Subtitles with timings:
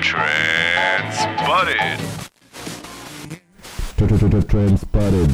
[0.00, 1.98] Transpotted.
[4.48, 5.30] Transpotted.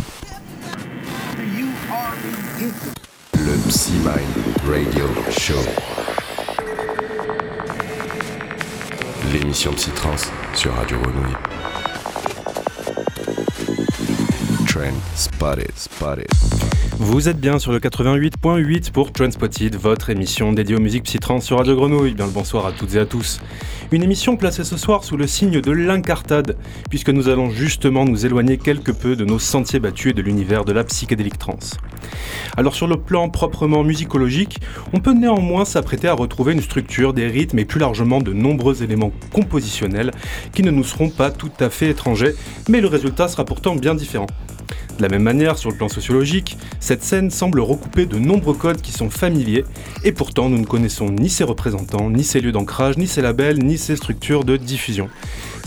[3.34, 4.34] Le Psymind
[4.66, 5.54] Radio Show.
[9.32, 11.36] L'émission Psytrance sur Radio Grenouille.
[14.66, 16.28] Trend Spotted, Spotted.
[16.98, 21.58] Vous êtes bien sur le 88.8 pour Transpotted, votre émission dédiée aux musiques psytrance sur
[21.58, 22.14] Radio Grenouille.
[22.14, 23.40] Bien le bonsoir à toutes et à tous.
[23.90, 26.58] Une émission placée ce soir sous le signe de l'incartade,
[26.90, 30.66] puisque nous allons justement nous éloigner quelque peu de nos sentiers battus et de l'univers
[30.66, 31.78] de la psychédélique trance.
[32.58, 34.60] Alors sur le plan proprement musicologique,
[34.92, 38.82] on peut néanmoins s'apprêter à retrouver une structure, des rythmes et plus largement de nombreux
[38.82, 40.10] éléments compositionnels
[40.52, 42.34] qui ne nous seront pas tout à fait étrangers,
[42.68, 44.26] mais le résultat sera pourtant bien différent.
[44.98, 48.80] De la même manière, sur le plan sociologique, cette scène semble recouper de nombreux codes
[48.80, 49.64] qui sont familiers,
[50.02, 53.64] et pourtant nous ne connaissons ni ses représentants, ni ses lieux d'ancrage, ni ses labels,
[53.64, 55.08] ni ses structures de diffusion.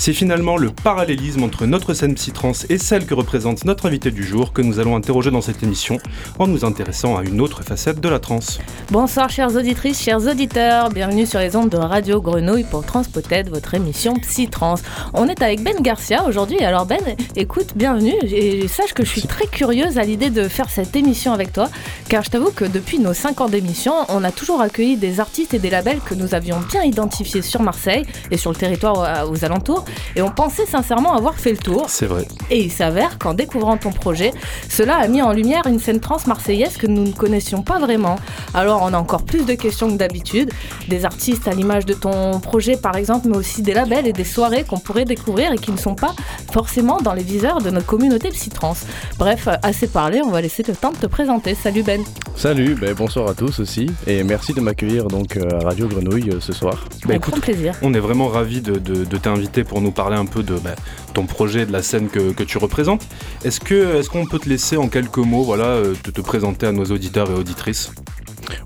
[0.04, 4.24] C'est finalement le parallélisme entre notre scène psytrance et celle que représente notre invité du
[4.24, 6.00] jour que nous allons interroger dans cette émission
[6.40, 8.58] en nous intéressant à une autre facette de la trance.
[8.90, 13.76] Bonsoir chères auditrices, chers auditeurs, bienvenue sur les ondes de Radio Grenouille pour Transpoted, votre
[13.76, 14.80] émission Psy-Trans.
[15.14, 18.16] On est avec Ben Garcia aujourd'hui, alors Ben, écoute, bienvenue.
[18.24, 21.70] Et sache que je suis très curieuse à l'idée de faire cette émission avec toi,
[22.10, 25.54] car je t'avoue que depuis nos 5 ans d'émission, on a toujours accueilli des artistes
[25.54, 29.46] et des labels que nous avions bien identifiés sur Marseille et sur le territoire aux
[29.46, 31.86] alentours, et on pensait sincèrement avoir fait le tour.
[31.88, 32.26] C'est vrai.
[32.50, 34.32] Et il s'avère qu'en découvrant ton projet,
[34.70, 38.16] cela a mis en lumière une scène trans marseillaise que nous ne connaissions pas vraiment.
[38.54, 40.52] Alors on a encore plus de questions que d'habitude,
[40.88, 44.24] des artistes à l'image de ton projet par exemple, mais aussi des labels et des
[44.24, 46.14] soirées qu'on pourrait découvrir et qui ne sont pas
[46.52, 48.76] forcément dans les viseurs de notre communauté psy-trans.
[49.18, 51.56] Bref, assez parlé, on va laisser le temps de te présenter.
[51.56, 52.02] Salut Ben.
[52.36, 56.30] Salut, ben, bonsoir à tous aussi, et merci de m'accueillir donc euh, à Radio Grenouille
[56.32, 56.86] euh, ce soir.
[57.06, 57.74] Avec grand plaisir.
[57.82, 60.76] On est vraiment ravis de, de- de t'inviter pour nous parler un peu de bah,
[61.14, 63.06] ton projet, de la scène que, tu représentes.
[63.44, 66.72] Est-ce est-ce qu'on peut te laisser en quelques mots, voilà, euh, te, te présenter à
[66.72, 67.92] nos auditeurs et auditrices?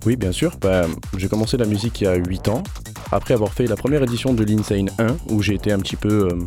[0.05, 0.87] Oui, bien sûr, ben,
[1.17, 2.63] j'ai commencé la musique il y a 8 ans,
[3.11, 6.27] après avoir fait la première édition de l'Insane 1, où j'ai été un petit peu,
[6.27, 6.39] euh,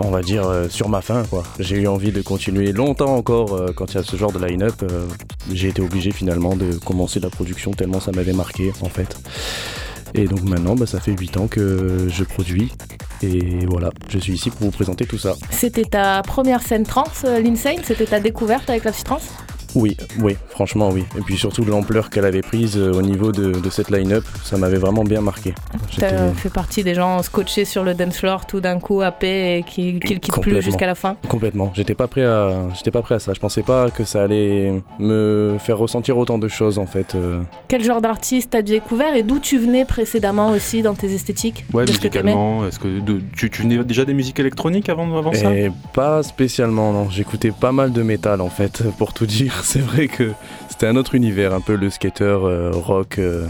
[0.00, 1.22] on va dire, euh, sur ma faim.
[1.30, 1.44] quoi.
[1.58, 4.84] J'ai eu envie de continuer longtemps encore quand il y a ce genre de line-up.
[5.52, 9.16] j'ai été obligé finalement de commencer la production tellement ça m'avait marqué en fait.
[10.14, 12.72] Et donc maintenant, ben, ça fait 8 ans que je produis.
[13.22, 15.34] Et voilà, je suis ici pour vous présenter tout ça.
[15.50, 17.82] C'était ta première scène trans, euh, l'Insane?
[17.82, 19.20] C'était ta découverte avec la trans
[19.76, 21.04] Oui, oui, franchement oui.
[21.16, 24.56] Et puis surtout l'ampleur qu'elle avait prise euh, au niveau de, de cette line-up, ça
[24.56, 25.54] m'avait vraiment bien marqué.
[25.98, 29.64] T'as fait partie des gens scotchés sur le dance floor tout d'un coup, AP, et
[29.66, 31.16] qui ne quittent plus jusqu'à la fin.
[31.28, 31.72] Complètement.
[31.74, 33.32] J'étais pas prêt à, j'étais pas prêt à ça.
[33.34, 37.14] Je pensais pas que ça allait me faire ressentir autant de choses en fait.
[37.14, 37.42] euh.
[37.68, 41.84] Quel genre d'artiste t'as découvert et d'où tu venais précédemment aussi dans tes esthétiques Ouais,
[41.84, 42.66] de musicalement.
[42.66, 45.52] Est-ce que de- tu, tu venais déjà des musiques électroniques avant, avant ça?
[45.54, 47.10] Et pas spécialement non.
[47.10, 48.82] J'écoutais pas mal de métal en fait.
[48.98, 50.32] Pour tout dire, c'est vrai que
[50.68, 53.48] c'était un autre univers, un peu le skater euh, rock euh,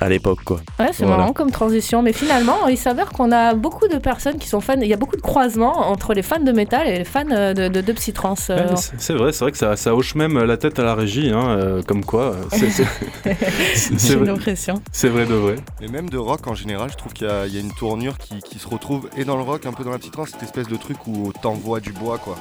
[0.00, 0.58] à l'époque quoi.
[0.78, 1.16] Ouais, c'est Voilà.
[1.18, 2.02] marrant comme transition.
[2.02, 4.80] Mais finalement, il s'avère qu'on a beaucoup de personnes qui sont fans.
[4.80, 7.52] Il y a beaucoup de croisements entre les fans de métal et les fans euh,
[7.52, 8.48] de, de, de psytrance.
[8.50, 8.76] Ouais, euh.
[8.76, 11.30] c'est c'est vrai, c'est vrai que ça, ça hoche même la tête à la régie,
[11.30, 12.36] hein, euh, comme quoi.
[12.52, 12.86] c'est- c'est-
[13.24, 14.80] J'ai C'est vrai, l'impression.
[14.92, 15.56] c'est vrai de vrai.
[15.82, 17.72] Et même de rock en général, je trouve qu'il y, a il y a une
[17.72, 20.28] tournure qui, qui se retrouve et dans le rock, un peu dans la petite trance,
[20.30, 22.36] cette espèce de truc où t'envoies du bois quoi.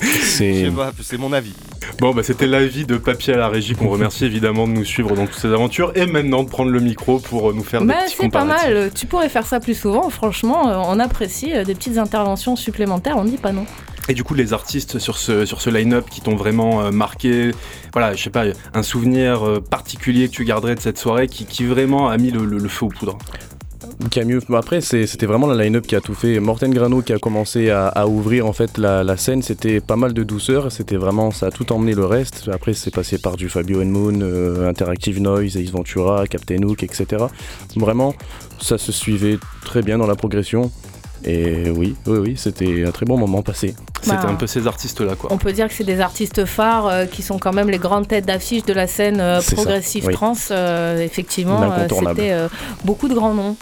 [0.00, 1.54] Je C'est sais pas, c'est mon avis.
[1.98, 5.14] Bon, bah, c'était l'avis de Papier à la régie qu'on remercie évidemment de nous suivre
[5.14, 7.88] dans toutes ces aventures et maintenant de prendre le micro pour euh, nous faire des
[7.88, 8.90] Bah, petits c'est pas mal.
[8.94, 10.08] Tu pourrais faire ça plus souvent.
[10.10, 13.16] Franchement, euh, on apprécie euh, des petites interventions supplémentaires.
[13.18, 13.66] On dit pas non.
[14.08, 17.50] Et du coup, les artistes sur ce, sur ce line-up qui t'ont vraiment euh, marqué,
[17.92, 21.44] voilà, je sais pas, un souvenir euh, particulier que tu garderais de cette soirée qui,
[21.44, 23.18] qui vraiment a mis le, le- le feu aux poudres.
[24.10, 24.40] Qui a mieux.
[24.48, 26.40] mais Après, c'était vraiment la line-up qui a tout fait.
[26.40, 29.42] Morten Grano qui a commencé à, à ouvrir en fait la, la scène.
[29.42, 30.72] C'était pas mal de douceur.
[30.72, 32.48] C'était vraiment, ça a tout emmené le reste.
[32.52, 36.82] Après, c'est passé par du Fabio and Moon, euh, Interactive Noise, Ace Ventura, Captain Hook,
[36.82, 37.24] etc.
[37.76, 38.14] Vraiment,
[38.60, 40.70] ça se suivait très bien dans la progression.
[41.22, 43.74] Et oui, oui, oui, c'était un très bon moment passé.
[44.00, 45.30] C'était Bah, un peu ces artistes-là, quoi.
[45.30, 48.08] On peut dire que c'est des artistes phares euh, qui sont quand même les grandes
[48.08, 50.14] têtes d'affiche de la scène euh, ça, progressive oui.
[50.14, 50.32] trans.
[50.50, 52.48] Euh, effectivement, c'était euh,
[52.86, 53.54] beaucoup de grands noms.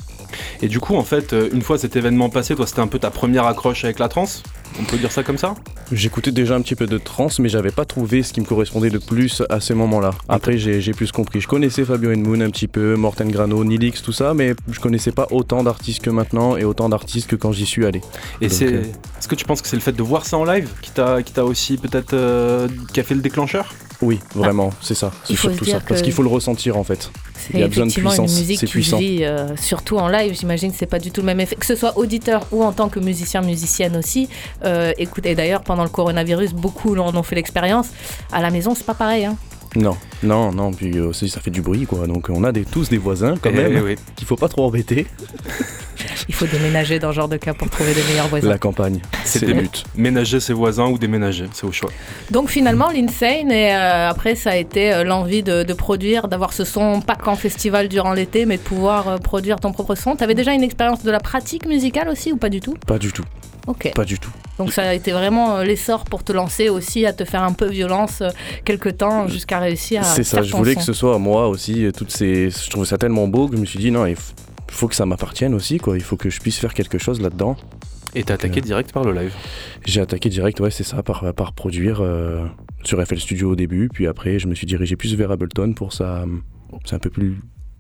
[0.63, 2.99] Et du coup, en fait, euh, une fois cet événement passé, toi, c'était un peu
[2.99, 4.43] ta première accroche avec la trance?
[4.81, 5.55] On peut dire ça comme ça?
[5.91, 8.91] J'écoutais déjà un petit peu de trance, mais j'avais pas trouvé ce qui me correspondait
[8.91, 10.11] le plus à ce moment-là.
[10.29, 11.41] Après, j'ai plus compris.
[11.41, 15.13] Je connaissais Fabio Moon un petit peu, Morten Grano, Nilix, tout ça, mais je connaissais
[15.13, 18.03] pas autant d'artistes que maintenant et autant d'artistes que quand j'y suis allé.
[18.41, 18.73] Et c'est.
[18.73, 18.83] euh,
[19.19, 21.23] Est-ce que tu penses que c'est le fait de voir ça en live qui t'a
[21.23, 22.13] qui t'a aussi peut-être.
[22.13, 23.73] euh, qui a fait le déclencheur?
[24.01, 25.11] Oui, vraiment, c'est ça.
[25.25, 25.81] C'est Il faut se surtout ça.
[25.81, 27.11] Parce qu'il faut le ressentir en fait.
[27.53, 28.99] Il y a besoin de puissance, une musique puissant.
[28.99, 30.37] vit euh, surtout en live.
[30.39, 32.73] J'imagine que c'est pas du tout le même effet, que ce soit auditeur ou en
[32.73, 34.29] tant que musicien, musicienne aussi.
[34.65, 37.89] Euh, écoutez, d'ailleurs, pendant le coronavirus, beaucoup en ont fait l'expérience.
[38.33, 39.25] À la maison, c'est pas pareil.
[39.25, 39.37] Hein.
[39.77, 42.07] Non, non, non, puis euh, aussi ça fait du bruit quoi.
[42.07, 43.97] Donc on a des, tous des voisins quand Eh même oui.
[44.17, 45.07] qu'il faut pas trop embêter.
[46.29, 48.49] Il faut déménager dans ce genre de cas pour trouver des meilleurs voisins.
[48.49, 49.85] La campagne, C'est des le but.
[49.97, 51.91] Ménager ses voisins ou déménager, c'est au choix.
[52.31, 56.53] Donc finalement, l'Insane, et euh, après, ça a été euh, l'envie de, de produire, d'avoir
[56.53, 60.17] ce son, pas qu'en festival durant l'été, mais de pouvoir euh, produire ton propre son.
[60.17, 62.75] T'avais déjà une expérience de la pratique musicale aussi ou pas du tout?
[62.87, 63.25] Pas du tout,
[63.69, 63.93] Ok.
[63.95, 64.31] pas du tout.
[64.59, 67.53] Donc ça a été vraiment euh, l'essor pour te lancer aussi, à te faire un
[67.53, 68.31] peu violence euh,
[68.65, 70.81] quelque temps jusqu'à réussir à C'est ça, faire je ton voulais son.
[70.81, 72.51] que ce soit moi aussi, euh, toutes ces...
[72.51, 74.17] je trouvais ça tellement beau que je me suis dit non, il
[74.71, 75.97] faut que ça m'appartienne aussi quoi.
[75.97, 77.57] Il faut que je puisse faire quelque chose là-dedans.
[78.15, 79.35] Et t'as attaqué direct par le live.
[79.85, 82.47] J'ai attaqué direct, ouais, c'est ça, par, par produire euh,
[82.83, 85.93] sur FL Studio au début, puis après je me suis dirigé plus vers Ableton pour
[85.93, 86.25] ça.
[86.87, 87.39] C'est un peu plus,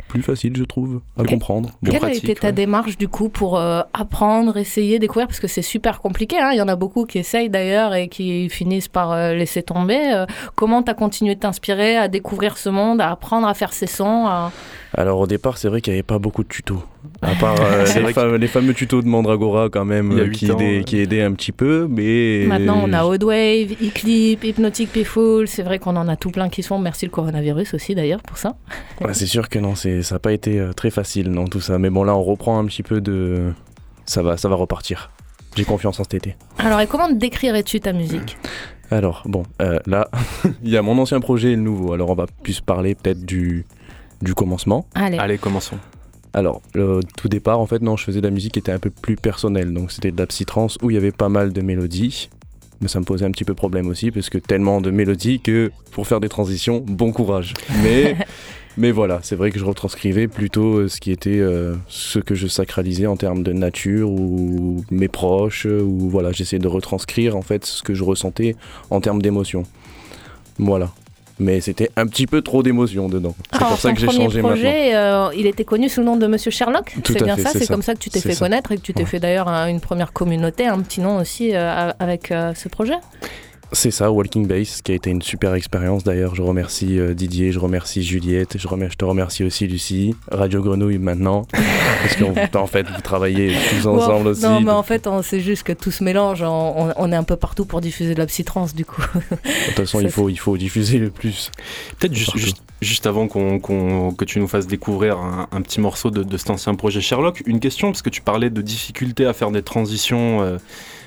[0.08, 1.70] plus facile, je trouve, à comprendre.
[1.82, 2.52] Bon, Quelle pratique, a été ta ouais.
[2.52, 5.26] démarche du coup pour euh, apprendre, essayer, découvrir?
[5.28, 6.50] Parce que c'est super compliqué, hein.
[6.52, 10.12] il y en a beaucoup qui essayent d'ailleurs et qui finissent par euh, laisser tomber.
[10.14, 13.72] Euh, comment tu as continué de t'inspirer, à découvrir ce monde, à apprendre à faire
[13.72, 14.50] ses sons à-
[14.94, 16.82] Alors au départ, c'est vrai qu'il n'y avait pas beaucoup de tutos.
[17.20, 20.30] À part euh, C'est les, vrai fa- les fameux tutos de Mandragora quand même, euh,
[20.30, 20.84] qui, ans, aidaient, ouais.
[20.84, 22.44] qui aidaient un petit peu, mais...
[22.46, 26.62] Maintenant on a Oddwave, Eclipse, Hypnotic Peaceful, c'est vrai qu'on en a tout plein qui
[26.62, 26.78] se font.
[26.78, 28.56] Merci le coronavirus aussi d'ailleurs pour ça.
[29.00, 31.78] Ouais, c'est sûr que non, ça n'a pas été euh, très facile, non, tout ça.
[31.78, 33.52] Mais bon, là, on reprend un petit peu de...
[34.06, 35.10] Ça va, ça va repartir.
[35.56, 36.36] J'ai confiance en cet été.
[36.58, 38.36] Alors et comment décrirais-tu ta musique?
[38.90, 40.08] Alors, bon, euh, là,
[40.64, 41.92] il y a mon ancien projet et le nouveau.
[41.92, 43.66] Alors, on va plus parler peut-être du,
[44.22, 44.86] du commencement.
[44.94, 45.18] Allez.
[45.18, 45.78] Allez, commençons.
[46.34, 48.78] Alors, le tout départ, en fait, non, je faisais de la musique qui était un
[48.78, 49.72] peu plus personnelle.
[49.72, 52.28] Donc, c'était de la psytrance où il y avait pas mal de mélodies.
[52.80, 55.72] Mais ça me posait un petit peu problème aussi, parce que tellement de mélodies que
[55.90, 57.54] pour faire des transitions, bon courage.
[57.82, 58.16] Mais,
[58.76, 62.36] mais voilà, c'est vrai que je retranscrivais plutôt euh, ce qui était euh, ce que
[62.36, 67.36] je sacralisais en termes de nature ou mes proches, euh, ou voilà, j'essayais de retranscrire
[67.36, 68.54] en fait ce que je ressentais
[68.90, 69.64] en termes d'émotion.
[70.58, 70.92] Voilà.
[71.40, 73.34] Mais c'était un petit peu trop d'émotion dedans.
[73.52, 74.48] C'est pour ça que j'ai changé maintenant.
[74.56, 76.96] projet, euh, il était connu sous le nom de Monsieur Sherlock.
[77.06, 78.44] C'est bien fait, ça, c'est comme ça que tu t'es fait ça.
[78.44, 79.06] connaître et que tu t'es Ouais.
[79.08, 82.94] fait d'ailleurs un- une première communauté, un petit nom aussi euh, avec euh, ce projet.
[83.72, 86.34] C'est ça, Walking Base, qui a été une super expérience d'ailleurs.
[86.34, 90.62] Je remercie euh, Didier, je remercie Juliette, je, remer- je te remercie aussi Lucie, Radio
[90.62, 94.30] Grenouille maintenant, parce qu'en en fait vous travaillez tous ensemble Wow.
[94.30, 94.42] aussi.
[94.42, 96.42] Non, mais en fait, c'est juste que tout se mélange.
[96.42, 99.02] On, est un peu partout pour diffuser de la psytrance, du coup.
[99.02, 99.36] de
[99.66, 101.50] toute façon, il faut, il faut diffuser le plus.
[101.98, 106.10] Peut-être juste, juste, juste avant qu'on, que tu nous fasses découvrir un, un petit morceau
[106.10, 109.34] de, de cet ancien projet Sherlock, une question, parce que tu parlais de difficulté à
[109.34, 110.56] faire des transitions euh,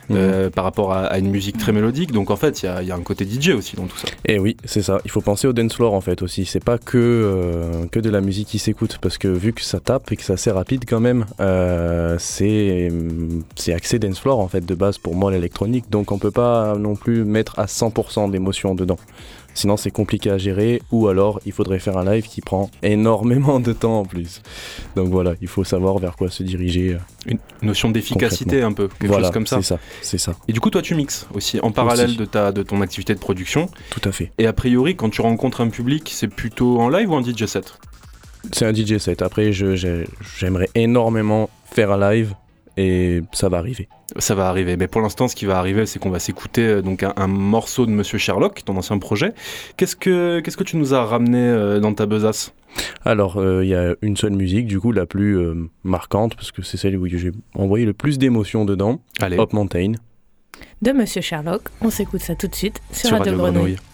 [0.10, 2.82] euh, par rapport à, à une musique très mélodique, donc en fait il y a,
[2.82, 4.08] il y a un côté DJ aussi dans tout ça.
[4.26, 5.00] Et oui, c'est ça.
[5.06, 6.46] Il faut penser au dance floor en fait aussi.
[6.46, 9.80] C'est pas que, euh, que de la musique qui s'écoute, parce que vu que ça
[9.80, 12.92] tape et que c'est assez rapide quand même, euh, c'est
[13.56, 15.90] c'est axé dance floor en fait de base pour moi l'électronique.
[15.90, 18.98] Donc on peut pas non plus mettre à 100% d'émotion dedans.
[19.54, 23.60] Sinon c'est compliqué à gérer ou alors il faudrait faire un live qui prend énormément
[23.60, 24.42] de temps en plus.
[24.96, 26.98] Donc voilà, il faut savoir vers quoi se diriger.
[27.26, 29.58] Une notion d'efficacité un peu, quelque voilà, chose comme ça.
[29.58, 32.18] c'est ça, c'est ça, Et du coup toi tu mixes aussi en parallèle Aussi.
[32.18, 34.32] de, ta, de ton activité de production, tout à fait.
[34.38, 37.46] et a priori quand tu rencontres un public c'est plutôt en live ou en DJ
[37.46, 37.74] set?
[38.54, 39.22] C'est un DJ set.
[39.22, 42.34] Après, j'aimerais énormément faire un live
[42.78, 43.88] et ça va arriver.
[44.18, 46.82] Ça va arriver, mais pour l'instant, ce qui va arriver, c'est qu'on va s'écouter euh,
[46.82, 49.34] donc un, un morceau de Monsieur Sherlock, ton ancien projet.
[49.78, 52.54] Qu'est-ce que qu'est-ce que tu nous as ramené euh, dans ta besace?
[53.04, 56.52] Alors, euh, il y a une seule musique, du coup, la plus euh, marquante, parce
[56.52, 59.94] que c'est celle où j'ai envoyé le plus d'émotions dedans, Allez, Hop Mountain.
[60.82, 61.64] De Monsieur Sherlock.
[61.82, 63.74] On s'écoute ça tout de suite sur, sur Radio, Radio Grenouille.
[63.74, 63.91] Grenouille.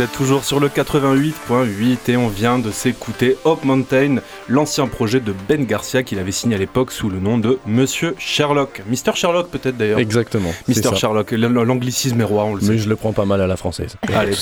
[0.00, 5.20] Vous êtes toujours sur le 88.8 et on vient de s'écouter Hope Mountain, l'ancien projet
[5.20, 8.80] de Ben Garcia qu'il avait signé à l'époque sous le nom de Monsieur Sherlock.
[8.88, 9.98] Mister Sherlock peut-être d'ailleurs.
[9.98, 10.48] Exactement.
[10.68, 10.96] Mister.
[10.96, 12.70] Sherlock, l'anglicisme est roi, on le sait.
[12.70, 13.98] Mais je le prends pas mal à la française.
[14.14, 14.32] Allez.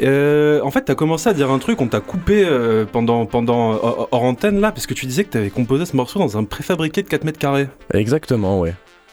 [0.00, 3.72] Euh, en fait, t'as commencé à dire un truc, on t'a coupé euh, pendant, pendant
[3.72, 6.44] hors hors antenne là, parce que tu disais que t'avais composé ce morceau dans un
[6.44, 7.68] préfabriqué de 4 mètres carrés.
[7.92, 8.72] Exactement, ouais.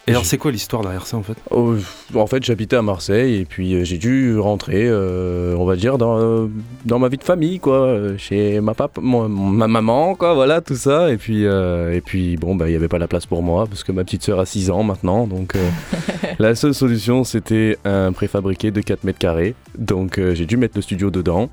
[0.09, 1.37] Et alors, c'est quoi l'histoire derrière ça en fait?
[1.51, 1.75] Oh,
[2.15, 5.97] en fait, j'habitais à Marseille et puis euh, j'ai dû rentrer, euh, on va dire,
[5.97, 6.47] dans, euh,
[6.85, 10.75] dans ma vie de famille, quoi, chez ma papa, mon- ma maman, quoi, voilà, tout
[10.75, 11.11] ça.
[11.11, 13.65] Et puis, euh, et puis bon, bah, il n'y avait pas la place pour moi
[13.67, 15.27] parce que ma petite sœur a 6 ans maintenant.
[15.27, 15.69] Donc, euh,
[16.39, 19.53] la seule solution, c'était un préfabriqué de 4 mètres carrés.
[19.77, 21.49] Donc, euh, j'ai dû mettre le studio dedans.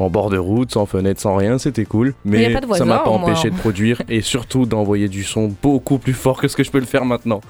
[0.00, 2.14] En bord de route, sans fenêtre, sans rien, c'était cool.
[2.24, 5.52] Mais Mais de ça m'a voisins, pas empêché de produire et surtout d'envoyer du son
[5.62, 7.40] beaucoup plus fort que ce que je peux le faire maintenant.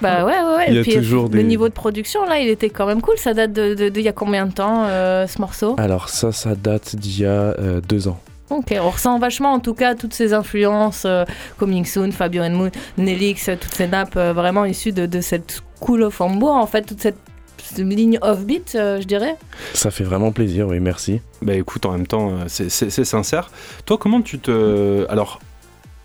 [0.00, 0.64] Bah ouais, ouais, ouais.
[0.68, 3.00] Il y a puis toujours le des- niveau de production, là, il était quand même
[3.00, 3.16] cool.
[3.18, 5.74] Ça date de, de, de y a combien de temps, euh, ce morceau?
[5.78, 8.18] Alors ça, ça date d'il y a euh, deux ans.
[8.50, 11.24] Ok, on ressent vachement en tout cas toutes ces influences, euh,
[11.58, 15.62] Coming Soon, Fabio and Moon, Nelix, euh, toutes ces nappes vraiment issues de, de cette
[15.80, 17.16] cool of Hambourg, en fait, toute cette,
[17.64, 19.36] cette ligne off-beat, euh, je dirais.
[19.72, 21.20] Ça fait vraiment plaisir, oui, merci.
[21.42, 22.68] Bah écoute, en même temps, euh, c'est-
[23.04, 23.50] sincère.
[23.86, 25.06] Toi, comment tu te...
[25.08, 25.40] Alors,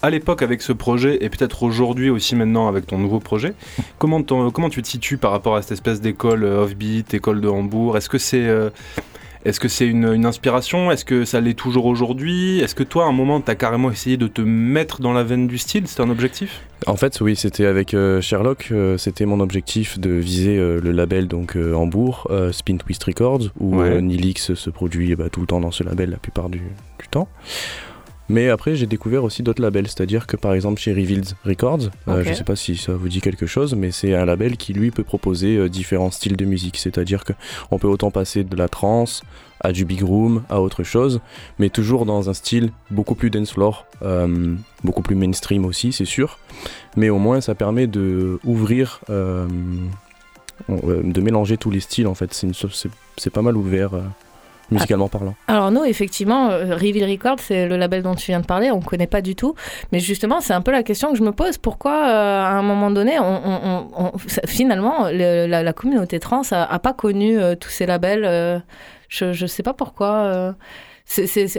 [0.01, 3.53] à l'époque avec ce projet, et peut-être aujourd'hui aussi maintenant avec ton nouveau projet,
[3.97, 7.47] comment, comment tu te situes par rapport à cette espèce d'école euh, off-beat, école de
[7.49, 7.97] Hambourg?
[7.97, 8.47] Est-ce que c'est...
[9.45, 10.91] Est-ce que c'est une, une inspiration?
[10.91, 12.59] Est-ce que ça l'est toujours aujourd'hui?
[12.59, 15.47] Est-ce que toi, à un moment, t'as carrément essayé de te mettre dans la veine
[15.47, 15.83] du style?
[15.87, 16.61] C'est un objectif?
[16.87, 20.91] En fait, oui, c'était avec euh, Sherlock, euh, c'était mon objectif de viser euh, le
[20.91, 24.01] label donc Hambourg, Spin Twist Records, où Ouais.
[24.01, 27.29] Nilix se produit bah, tout le temps dans ce label la plupart du, du temps.
[28.29, 32.23] Mais après, j'ai découvert aussi d'autres labels, c'est-à-dire que par exemple chez Revealed Records, euh,
[32.23, 34.91] je sais pas si ça vous dit quelque chose, mais c'est un label qui lui
[34.91, 37.33] peut proposer euh, différents styles de musique, c'est-à-dire que
[37.71, 39.23] on peut autant passer de la trance
[39.61, 41.21] à du big room, à autre chose,
[41.57, 46.05] mais toujours dans un style beaucoup plus dance floor, euh, beaucoup plus mainstream aussi, c'est
[46.05, 46.37] sûr.
[46.95, 49.01] Mais au moins ça permet de ouvrir
[50.67, 52.45] de mélanger tous les styles en fait.
[53.17, 53.91] C'est pas mal ouvert
[54.71, 58.45] musicalement parlant Alors nous, effectivement, euh, Reveal Records, c'est le label dont tu viens de
[58.45, 59.55] parler, on ne connaît pas du tout.
[59.91, 61.57] Mais justement, c'est un peu la question que je me pose.
[61.57, 65.73] Pourquoi, euh, à un moment donné, on, on- on- on- ça- finalement, le- la, la
[65.73, 68.59] communauté trans a, a pas connu euh, tous ces labels euh,
[69.09, 70.11] Je ne sais pas pourquoi.
[70.15, 70.51] euh,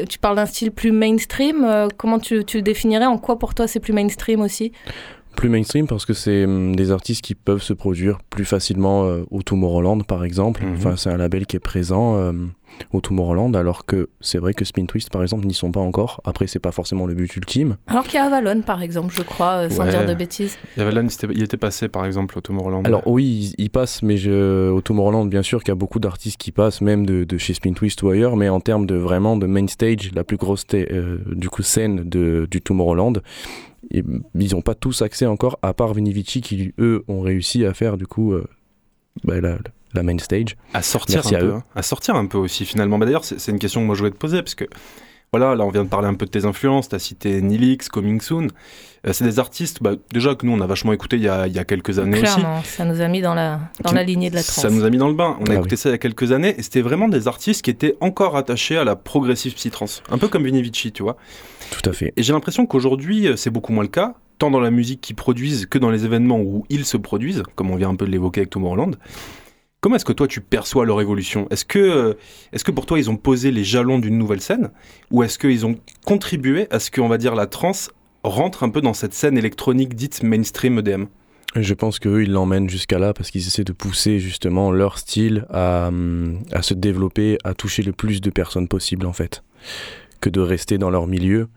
[0.08, 1.64] tu parles d'un style plus mainstream.
[1.64, 3.06] euh, comment tu, tu le définirais?
[3.06, 4.72] En quoi pour toi c'est plus mainstream aussi?
[5.36, 9.24] Plus mainstream parce que c'est hum, des artistes qui peuvent se produire plus facilement euh,
[9.30, 10.74] au Tomorrowland par exemple Mhm.
[10.76, 12.32] enfin c'est un label qui est présent euh,
[12.92, 16.20] au Tomorrowland alors que c'est vrai que Spin Twist par exemple n'y sont pas encore
[16.24, 19.22] après c'est pas forcément le but ultime Alors qu'il y a Avalon, par exemple, je
[19.22, 19.90] crois, euh, sans Ouais.
[19.90, 20.56] dire de bêtises.
[20.76, 22.84] Il y avait là, il était- il était passé par exemple au Tomorrowland.
[22.84, 25.98] Alors oui, il, il passe, mais je, au Tomorrowland, bien sûr qu'il y a beaucoup
[26.00, 28.94] d'artistes qui passent, même de, de chez Spin Twist ou ailleurs, mais en termes de
[28.94, 33.14] vraiment de main stage, la plus grosse euh, du coup scène de, du Tomorrowland,
[33.90, 34.02] et,
[34.34, 37.96] ils n'ont pas tous accès encore, à part Vinivici qui eux ont réussi à faire
[37.96, 38.44] du coup euh,
[39.24, 39.58] bah, la,
[39.94, 40.56] la main stage.
[40.74, 41.54] à sortir Merci un à peu, eux.
[41.54, 41.64] hein.
[41.74, 42.98] à sortir un peu aussi finalement.
[42.98, 44.64] Bah, D'ailleurs, c'est une question que moi je voulais te poser parce que
[45.32, 46.88] voilà, là on vient de parler un peu de tes influences.
[46.88, 48.48] T'as cité Nilix, Coming Soon.
[49.06, 51.46] Euh, c'est des artistes, bah, déjà que nous on a vachement écouté il y a,
[51.46, 52.34] il y a quelques années aussi.
[52.34, 54.56] Clairement, ça nous a mis dans la, dans Qui- la lignée de la trance.
[54.60, 55.36] Ça nous a mis dans le bain.
[55.40, 57.62] On a Ah écouté ça il y a quelques années et c'était vraiment des artistes
[57.62, 60.02] qui étaient encore attachés à la progressive psytrance.
[60.10, 61.16] Un peu comme Vinivici, tu vois.
[61.70, 62.12] Tout à fait.
[62.16, 65.16] Et j'ai l'impression qu'aujourd'hui, euh, c'est beaucoup moins le cas, tant dans la musique qu'ils
[65.16, 68.10] produisent que dans les événements où ils se produisent, comme on vient un peu de
[68.10, 68.92] l'évoquer avec Tomorrowland.
[69.80, 71.46] Comment est-ce que toi tu perçois leur évolution?
[71.50, 72.14] Est-ce que, euh,
[72.52, 74.70] est-ce que pour toi ils ont posé les jalons d'une nouvelle scène?
[75.10, 77.90] Ou est-ce qu'ils ont contribué à ce qu'on va dire la trance
[78.22, 81.04] rentre un peu dans cette scène électronique dite mainstream EDM
[81.56, 85.46] Je pense qu'eux, ils l'emmènent jusqu'à là parce qu'ils essaient de pousser justement leur style
[85.48, 89.42] à, hum, à se développer, à toucher le plus de personnes possible en fait,
[90.20, 91.48] que de rester dans leur milieu.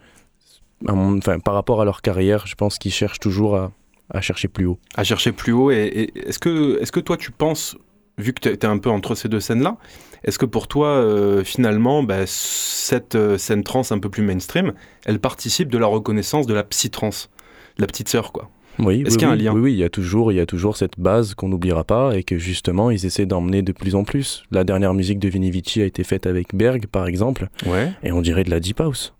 [0.88, 3.74] Enfin, par rapport à leur carrière, je pense qu'ils cherchent toujours à,
[4.10, 4.80] à chercher plus haut.
[4.96, 5.72] À chercher plus haut.
[5.72, 7.76] Et, et est-ce que, est-ce que toi tu penses,
[8.18, 9.78] vu que tu es un peu entre ces deux scènes-là,
[10.24, 14.74] est-ce que pour toi, euh, finalement, bah, cette euh, scène trance un peu plus mainstream,
[15.06, 17.30] elle participe de la reconnaissance de la psy-trance
[17.78, 18.50] De la petite sœur, quoi?
[18.80, 19.54] Oui, Est-ce oui, qu'il y a un oui, lien?
[19.54, 22.16] Oui, oui, il y a toujours, il y a toujours cette base qu'on n'oubliera pas
[22.18, 24.44] et que justement ils essaient d'emmener de plus en plus.
[24.50, 27.92] La dernière musique de Vinivici a été faite avec Berg, par exemple, Ouais.
[28.02, 29.14] et on dirait de la deep house,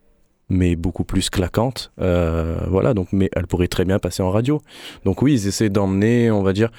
[0.50, 1.92] mais beaucoup plus claquante.
[2.02, 4.60] Euh, voilà, donc, mais elle pourrait très bien passer en radio.
[5.06, 6.72] Donc oui, ils essaient d'emmener, on va dire,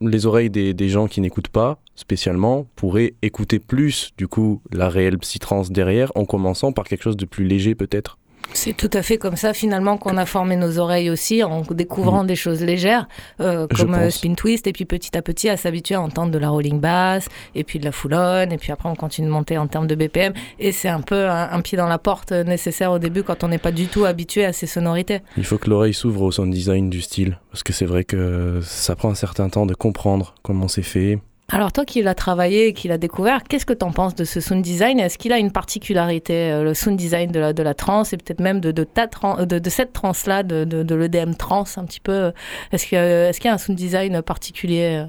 [0.00, 5.18] les oreilles des, gens qui n'écoutent pas spécialement pourraient écouter plus du coup la réelle
[5.18, 8.18] psytrance derrière, en commençant par quelque chose de plus léger peut-être.
[8.52, 12.24] C'est tout à fait comme ça finalement qu'on a formé nos oreilles aussi en découvrant
[12.24, 13.08] des choses légères
[13.40, 16.38] euh, comme euh, spin twist et puis petit à petit à s'habituer à entendre de
[16.38, 19.32] la rolling bass et puis de la full on et puis après on continue de
[19.32, 22.32] monter en termes de BPM et c'est un peu un, un pied dans la porte
[22.32, 25.20] euh, nécessaire au début quand on n'est pas du tout habitué à ces sonorités.
[25.36, 28.60] Il faut que l'oreille s'ouvre au sound design du style, parce que c'est vrai que
[28.62, 31.18] ça prend un certain temps de comprendre comment c'est fait.
[31.48, 34.24] Alors toi qui l'as travaillé et qui l'as découvert, qu'est-ce que tu en penses de
[34.24, 34.98] ce sound design?
[34.98, 38.16] Est-ce qu'il a une particularité, euh, le sound design de la, de la trance et
[38.16, 41.34] peut-être même de, de, ta tran- euh, de, de cette trance-là, de, de, de l'EDM
[41.34, 42.10] trance un petit peu?
[42.12, 42.30] Euh,
[42.72, 45.04] Est-ce qu'il y, a- y un sound design particulier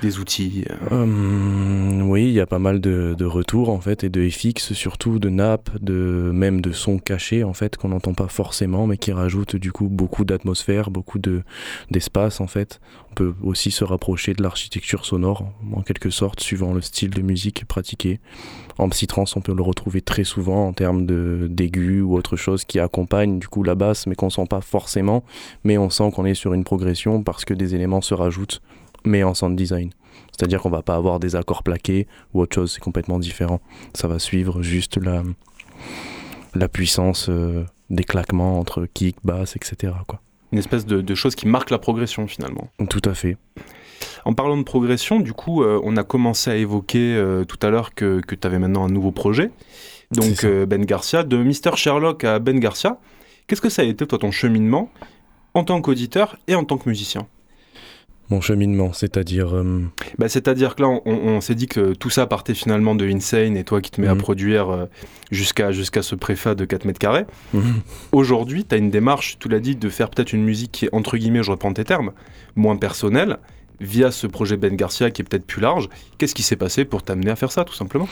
[0.00, 0.64] Des outils.
[0.70, 4.28] euh, Hum, oui, il y a pas mal de, de retours en fait, et de
[4.30, 8.86] FX surtout, de nappes, de même de sons cachés en fait qu'on n'entend pas forcément,
[8.86, 11.42] mais qui rajoutent du coup beaucoup d'atmosphère, beaucoup de
[11.90, 12.78] d'espace en fait.
[13.20, 17.66] Peut aussi se rapprocher de l'architecture sonore en quelque sorte, suivant le style de musique
[17.66, 18.18] pratiqué.
[18.78, 21.04] En psytrance, on peut le retrouver très souvent en termes
[21.48, 25.22] d'aigus ou autre chose qui accompagne du coup la basse, mais qu'on sent pas forcément,
[25.64, 28.62] mais on sent qu'on est sur une progression parce que des éléments se rajoutent,
[29.04, 29.90] mais en sound design.
[30.32, 33.60] C'est-à-dire qu'on va pas avoir des accords plaqués ou autre chose, c'est complètement différent.
[33.92, 35.24] Ça va suivre juste la,
[36.54, 39.92] la puissance euh, des claquements entre kick, basse, etc.
[40.06, 40.22] Quoi.
[40.52, 42.68] Une espèce de, de chose qui marque la progression finalement.
[42.88, 43.36] Tout à fait.
[44.24, 47.70] En parlant de progression, du coup, euh, on a commencé à évoquer euh, tout à
[47.70, 49.50] l'heure que, que tu avais maintenant un nouveau projet.
[50.10, 51.76] Donc euh, Ben Garcia, de Mr.
[51.76, 52.98] Sherlock à Ben Garcia.
[53.46, 54.90] Qu'est-ce que ça a été toi ton cheminement
[55.54, 57.26] en tant qu'auditeur et en tant que musicien?
[58.30, 59.54] Mon cheminement, c'est-à-dire...
[59.56, 59.82] euh,
[60.18, 63.56] bah, C'est-à-dire que là, on, on s'est dit que tout ça partait finalement de Insane
[63.56, 64.20] et toi qui te mets à Mhm.
[64.20, 64.84] produire euh,
[65.32, 67.24] jusqu'à jusqu'à ce préfa de 4 mètres carrés.
[68.12, 70.88] Aujourd'hui, tu as une démarche, tu l'as dit, de faire peut-être une musique qui est,
[70.92, 72.12] entre guillemets, je reprends tes termes,
[72.56, 73.38] moins personnelle,
[73.80, 75.88] via ce projet Ben Garcia qui est peut-être plus large.
[76.18, 78.08] Qu'est-ce qui s'est passé pour t'amener à faire ça, tout simplement?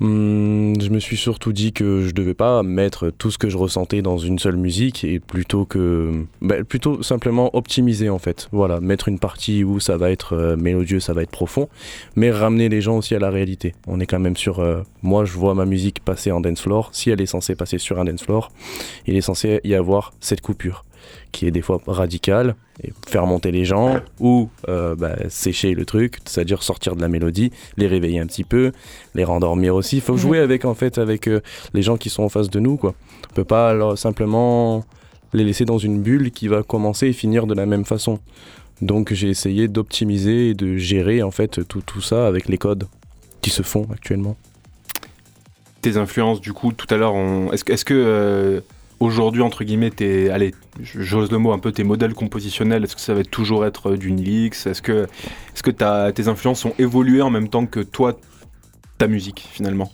[0.00, 3.58] Hmm, je me suis surtout dit que je devais pas mettre tout ce que je
[3.58, 8.48] ressentais dans une seule musique et plutôt que bah, plutôt simplement optimiser en fait.
[8.50, 11.68] Voilà, mettre une partie où ça va être euh, mélodieux, ça va être profond,
[12.16, 13.74] mais ramener les gens aussi à la réalité.
[13.86, 16.88] On est quand même sur euh, moi je vois ma musique passer en dance floor,
[16.92, 18.50] si elle est censée passer sur un dance floor,
[19.06, 20.86] il est censé y avoir cette coupure
[21.32, 25.84] qui est des fois radicale et faire monter les gens ou euh, bah, sécher le
[25.84, 28.72] truc, c'est-à-dire sortir de la mélodie, les réveiller un petit peu,
[29.14, 29.96] les rendormir aussi.
[29.96, 31.40] Il faut jouer avec en fait avec euh,
[31.74, 32.94] les gens qui sont en face de nous quoi.
[33.30, 34.84] On peut pas alors, simplement
[35.32, 38.18] les laisser dans une bulle qui va commencer et finir de la même façon.
[38.82, 42.86] Donc j'ai essayé d'optimiser et de gérer en fait tout, tout ça avec les codes
[43.40, 44.36] qui se font actuellement.
[45.82, 47.52] Tes influences, du coup, tout à l'heure, on...
[47.52, 48.60] est-ce que, est-ce que euh,
[49.00, 53.00] aujourd'hui, entre guillemets, tes, allez, j'ose le mot, un peu tes modèles compositionnels, est-ce que
[53.00, 54.66] ça va toujours être euh, du Nilix?
[54.66, 55.04] Est-ce que,
[55.54, 58.16] est-ce que ta- tes influences ont évolué en même temps que toi,
[58.98, 59.90] ta musique, finalement?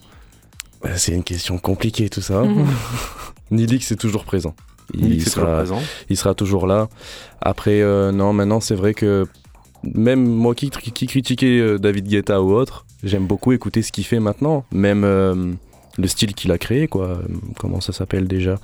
[0.83, 2.43] Bah, c'est une question compliquée tout ça.
[2.43, 2.65] Mhm.
[3.51, 4.55] Nilix est toujours présent.
[4.93, 5.81] Il Nilix est toujours sera, présent.
[6.09, 6.87] il sera toujours là.
[7.41, 9.25] Après, euh, non, maintenant c'est vrai que
[9.83, 14.05] même moi qui, qui critiquais euh, David Guetta ou autre, j'aime beaucoup écouter ce qu'il
[14.05, 14.63] fait maintenant.
[14.71, 15.53] Même euh,
[15.97, 17.19] le style qu'il a créé, quoi.
[17.57, 18.59] Comment ça s'appelle déjà?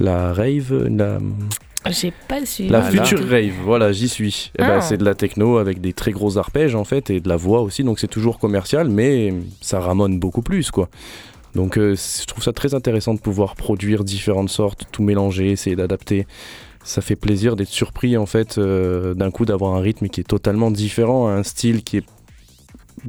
[0.00, 1.18] La rave la,
[1.90, 2.64] J'ai pas su.
[2.68, 4.50] la Ah, future rave, voilà, j'y suis.
[4.58, 4.80] Eh ben, Ah.
[4.80, 7.62] c'est de la techno avec des très gros arpèges en fait et de la voix
[7.62, 10.88] aussi, donc c'est toujours commercial, mais ça ramone beaucoup plus quoi.
[11.54, 15.76] Donc euh, je trouve ça très intéressant de pouvoir produire différentes sortes, tout mélanger, essayer
[15.76, 16.26] d'adapter.
[16.84, 20.24] Ça fait plaisir d'être surpris en fait euh, d'un coup d'avoir un rythme qui est
[20.28, 22.04] totalement différent, un style qui est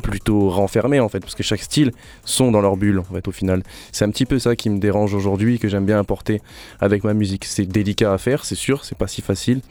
[0.02, 1.91] plutôt renfermé en fait, parce que chaque style
[2.23, 3.63] sont dans leur bulle en fait au final.
[3.91, 6.41] C'est un petit peu ça qui me dérange aujourd'hui, que j'aime bien apporter
[6.80, 7.45] avec ma musique.
[7.45, 9.62] C'est délicat à faire, c'est sûr, c'est pas si facile,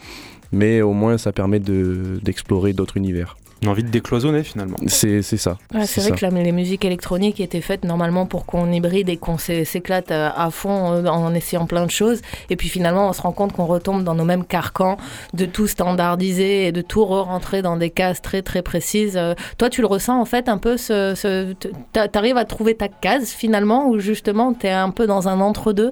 [0.53, 3.37] mais au moins ça permet de- d'explorer d'autres univers.
[3.61, 4.77] J'ai envie de décloisonner, finalement.
[4.87, 5.59] C'est c'est ça.
[5.75, 6.17] Ouais, c'est vrai ça.
[6.17, 10.11] que la- les musiques électroniques étaient faites normalement pour qu'on hybride et qu'on s'é- s'éclate
[10.13, 12.21] euh, à fond euh, en essayant plein de choses.
[12.51, 14.97] Et puis finalement, on se rend compte qu'on retombe dans nos mêmes carcans
[15.35, 19.17] de tout standardiser et de tout re-rentrer dans des cases très très précises.
[19.17, 21.53] Euh, Toi, tu le ressens en fait un peu, ce, ce-
[21.93, 25.91] t'arrives à trouver ta case finalement ou justement t'es un peu dans un entre-deux?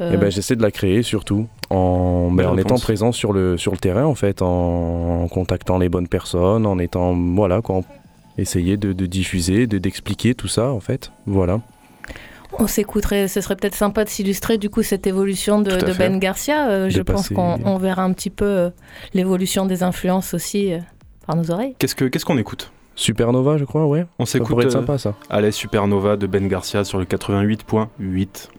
[0.00, 3.56] Euh, Eh ben, j'essaie de la créer surtout en, ben, en étant présent sur le,
[3.56, 7.80] sur le terrain en fait, en, en contactant les bonnes personnes, en étant voilà quoi,
[8.38, 11.60] essayer de, de diffuser, de d'expliquer tout ça en fait, voilà.
[12.58, 15.72] On s'écouterait, ce serait peut-être sympa de s'illustrer du coup cette évolution de.
[15.98, 16.68] Ben Garcia.
[16.68, 18.70] Euh, je pense qu'on on verra un petit peu euh,
[19.12, 20.78] l'évolution des influences aussi euh,
[21.26, 21.74] par nos oreilles.
[21.80, 22.70] Qu'est-ce que- qu'est-ce qu'on écoute?
[22.94, 24.06] Supernova, je crois, ouais.
[24.20, 25.14] On Ça s'écoute pourrait être euh, sympa ça.
[25.30, 28.50] Allez, Supernova de Ben Garcia sur le 88.8.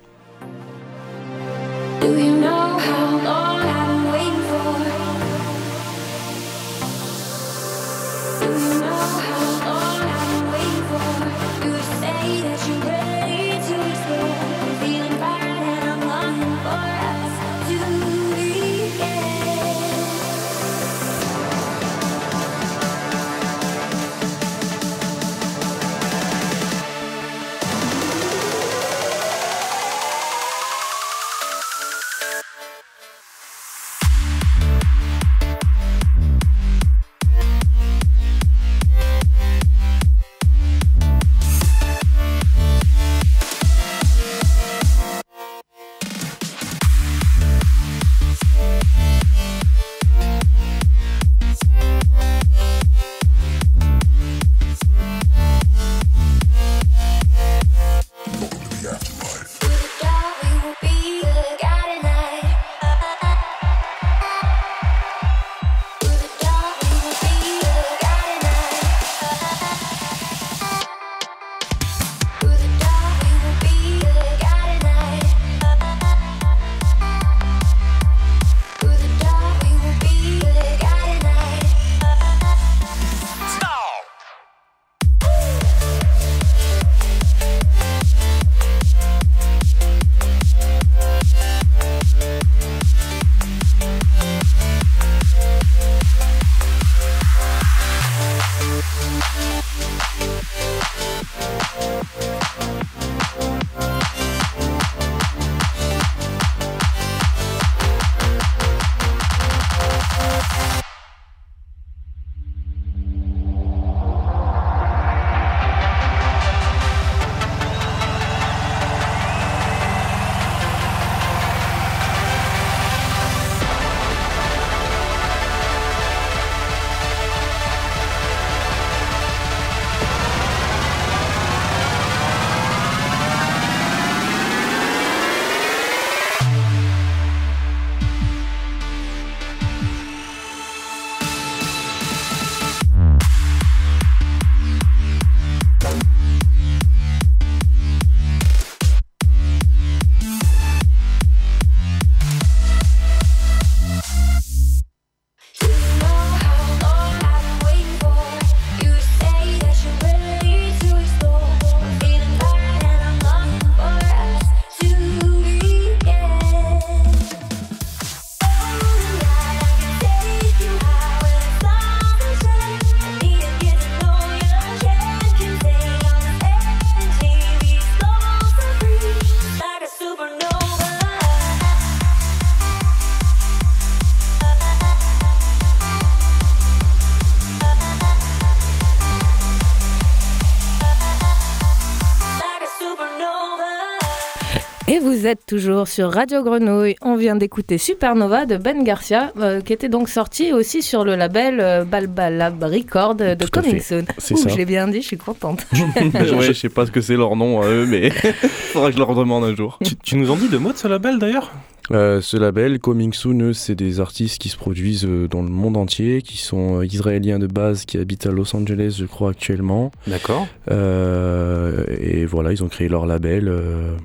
[195.26, 196.94] Vous êtes toujours sur Radio Grenouille.
[197.02, 201.16] On vient d'écouter Supernova de Ben Garcia, euh, qui était donc sorti aussi sur le
[201.16, 203.82] label euh, Balbalab Record de Coming.
[203.82, 204.06] Soon.
[204.20, 204.50] C'est Ouh, ça.
[204.50, 205.66] je l'ai bien dit, je suis contente.
[205.74, 208.12] ouais, je sais pas ce que c'est leur nom à eux, mais
[208.72, 209.80] faudra que je leur demande un jour.
[209.84, 211.52] Tu, tu nous en dis deux mots de ce label d'ailleurs?
[211.90, 215.76] Euh, ce label, Coming Soon, c'est des artistes qui se produisent euh, dans le monde
[215.76, 219.92] entier, qui sont euh, israéliens de base, qui habitent à Los Angeles, je crois, actuellement.
[220.06, 220.46] D'accord.
[220.70, 223.48] Euh, et voilà, ils ont créé leur label.
[223.48, 223.96] euh,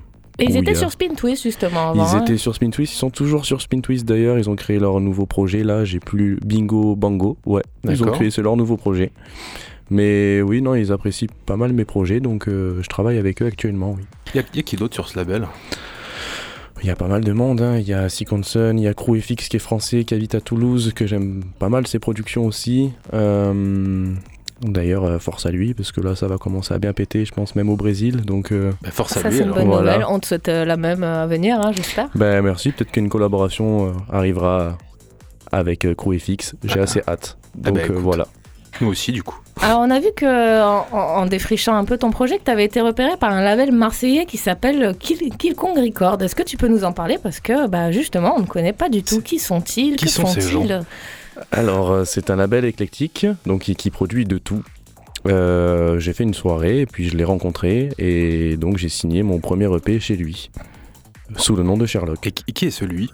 [0.40, 2.04] Et ils étaient a- sur Spin Twist justement avant.
[2.06, 2.22] Ils hein.
[2.22, 4.38] étaient sur Spin Twist, ils sont toujours sur Spin Twist d'ailleurs.
[4.38, 5.84] Ils ont créé leur nouveau projet là.
[5.84, 7.36] J'ai plus Bingo Bango.
[7.46, 9.12] Ouais, ils ont créé c'est leur nouveau projet.
[9.90, 13.46] Mais oui, non, ils apprécient pas mal mes projets, donc euh, je travaille avec eux
[13.46, 13.96] actuellement.
[13.98, 14.04] Oui.
[14.34, 15.48] Il y, a- y a qui d'autre sur ce label?
[16.82, 17.60] Il y a pas mal de monde.
[17.60, 17.76] hein.
[17.76, 20.40] Il y a Sun, il y a Crew FX qui est français, qui habite à
[20.40, 22.90] Toulouse, que j'aime pas mal ses productions aussi.
[23.12, 24.06] Euh,
[24.62, 27.32] D'ailleurs, euh, force à lui, parce que là, ça va commencer à bien péter, je
[27.32, 28.22] pense, même au Brésil.
[28.26, 29.92] Donc, euh, Bah, Force à Ça, lui c'est une bonne Voilà.
[29.94, 30.06] nouvelle.
[30.10, 32.08] On te souhaite euh, la même euh, à venir, hein, j'espère.
[32.14, 32.70] ben, merci.
[32.72, 34.76] Peut-être qu'une collaboration euh, arrivera
[35.50, 36.54] avec euh, Crew FX.
[36.64, 36.82] J'ai Ah.
[36.82, 37.38] assez hâte.
[37.64, 38.26] Ah Donc, bah, euh, voilà.
[38.80, 39.38] Nous aussi du coup.
[39.62, 42.80] Alors, on a vu que, en, défrichant un peu ton projet, que tu avais été
[42.80, 46.22] repéré par un label marseillais qui s'appelle Kill, Kill Kong Record.
[46.22, 47.18] Est-ce que tu peux nous en parler?
[47.22, 49.20] Parce que, bah, justement, on ne connaît pas du tout.
[49.20, 49.96] Qui sont-ils?
[49.96, 50.80] Qui Que sont ces font-ils?
[51.52, 54.62] Alors, euh, c'est un label éclectique, donc qui, qui produit de tout.
[55.26, 59.38] Euh, j'ai fait une soirée, et puis je l'ai rencontré, et donc j'ai signé mon
[59.38, 60.50] premier EP chez lui,
[61.36, 62.26] sous le nom de Sherlock.
[62.26, 63.10] Et qui, est celui?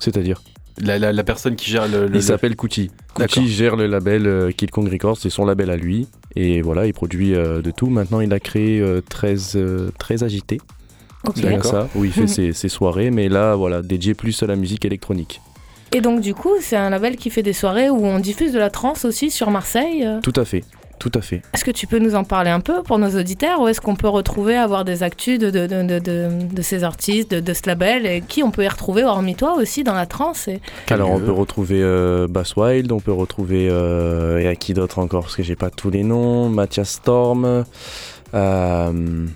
[0.00, 0.42] C'est-à-dire?
[0.78, 2.06] La, la- la personne qui gère le.
[2.06, 2.90] le- Il s'appelle Kuti.
[3.14, 6.06] Kuti gère le label euh, Kid Kong Records, c'est son label à lui.
[6.34, 7.88] Et voilà, il produit euh, de tout.
[7.88, 10.60] Maintenant, il a créé euh, 13, euh, 13 Agité,
[11.26, 11.32] Ok.
[11.36, 11.70] c'est bien D'accord.
[11.70, 14.84] ça, où il fait ses, ses soirées, mais là, voilà, dédié plus à la musique
[14.84, 15.40] électronique.
[15.96, 18.58] Et donc, du coup, c'est un label qui fait des soirées où on diffuse de
[18.58, 20.04] la trance aussi sur Marseille.
[20.04, 20.20] euh.
[20.20, 20.62] Tout à fait,
[20.98, 21.40] tout à fait.
[21.54, 23.96] Est-ce que tu peux nous en parler un peu pour nos auditeurs Où est-ce qu'on
[23.96, 27.52] peut retrouver, avoir des actus de, de, de, de, de- de ces artistes, de, de
[27.54, 30.60] ce label Et qui on peut y retrouver, hormis toi aussi, dans la trance et...
[30.90, 33.68] Alors, on peut retrouver euh, Bass Wild, on peut retrouver.
[33.70, 36.50] Euh, et à qui d'autre encore Parce que j'ai pas tous les noms.
[36.50, 37.64] Mathias Storm.
[38.34, 39.26] Euh,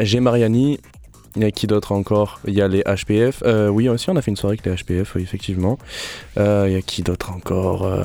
[0.00, 0.80] j'ai Mariani.
[1.38, 2.40] Il y a qui d'autre encore?
[2.48, 3.44] Il y a les HPF.
[3.46, 5.78] Euh, oui, aussi, on a fait une soirée avec les HPF, oui, effectivement.
[6.36, 8.04] Euh, Il y a qui d'autre encore Euh,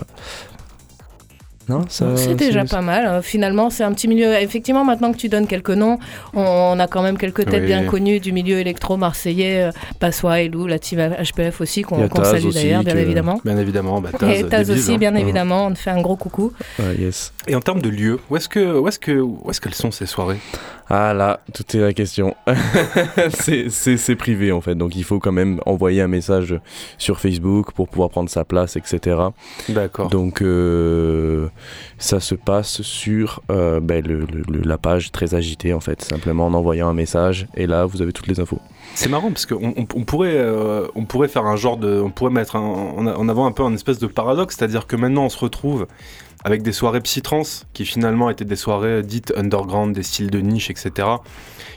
[1.69, 2.15] Non, ça.
[2.17, 3.05] C'est déjà pas mal.
[3.07, 4.35] Euh, Finalement, c'est un petit milieu.
[4.35, 5.97] Effectivement, maintenant que tu donnes quelques noms,
[6.33, 7.67] on, on a quand même quelques têtes Oui.
[7.67, 9.69] bien connues du milieu électro-marseillais.
[9.99, 13.39] Passois, Elou, la team HPF aussi, qu'on salue aussi, d'ailleurs, bien évidemment.
[13.45, 14.97] Bien évidemment, bah, Taz, Et Taz aussi, hein.
[14.97, 15.17] bien Mhm.
[15.17, 15.65] évidemment.
[15.67, 16.51] On te fait un gros coucou.
[16.79, 17.31] Ah, yes.
[17.47, 19.89] Et en termes de lieux, où est-ce que, où est-ce que, où est-ce qu'elles sont
[19.91, 20.39] ces soirées?
[20.89, 22.35] Ah là, tout est la question.
[23.29, 26.55] c'est- privé en fait, donc il faut quand même envoyer un message
[26.97, 29.17] sur Facebook pour pouvoir prendre sa place, etc.
[29.69, 30.09] D'accord.
[30.09, 31.47] Donc euh,
[31.97, 36.01] ça se passe sur euh, ben, le- le- le- la page très agitée en fait,
[36.03, 38.59] simplement en envoyant un message et là vous avez toutes les infos.
[38.95, 42.11] C'est marrant parce qu'on on, on pourrait, euh, on pourrait faire un genre de, on
[42.11, 42.61] pourrait mettre un-
[43.15, 45.87] en avant un peu un espèce de paradoxe, c'est-à-dire que maintenant on se retrouve
[46.43, 50.69] avec des soirées psytrance qui finalement étaient des soirées dites underground, des styles de niche,
[50.69, 51.07] etc.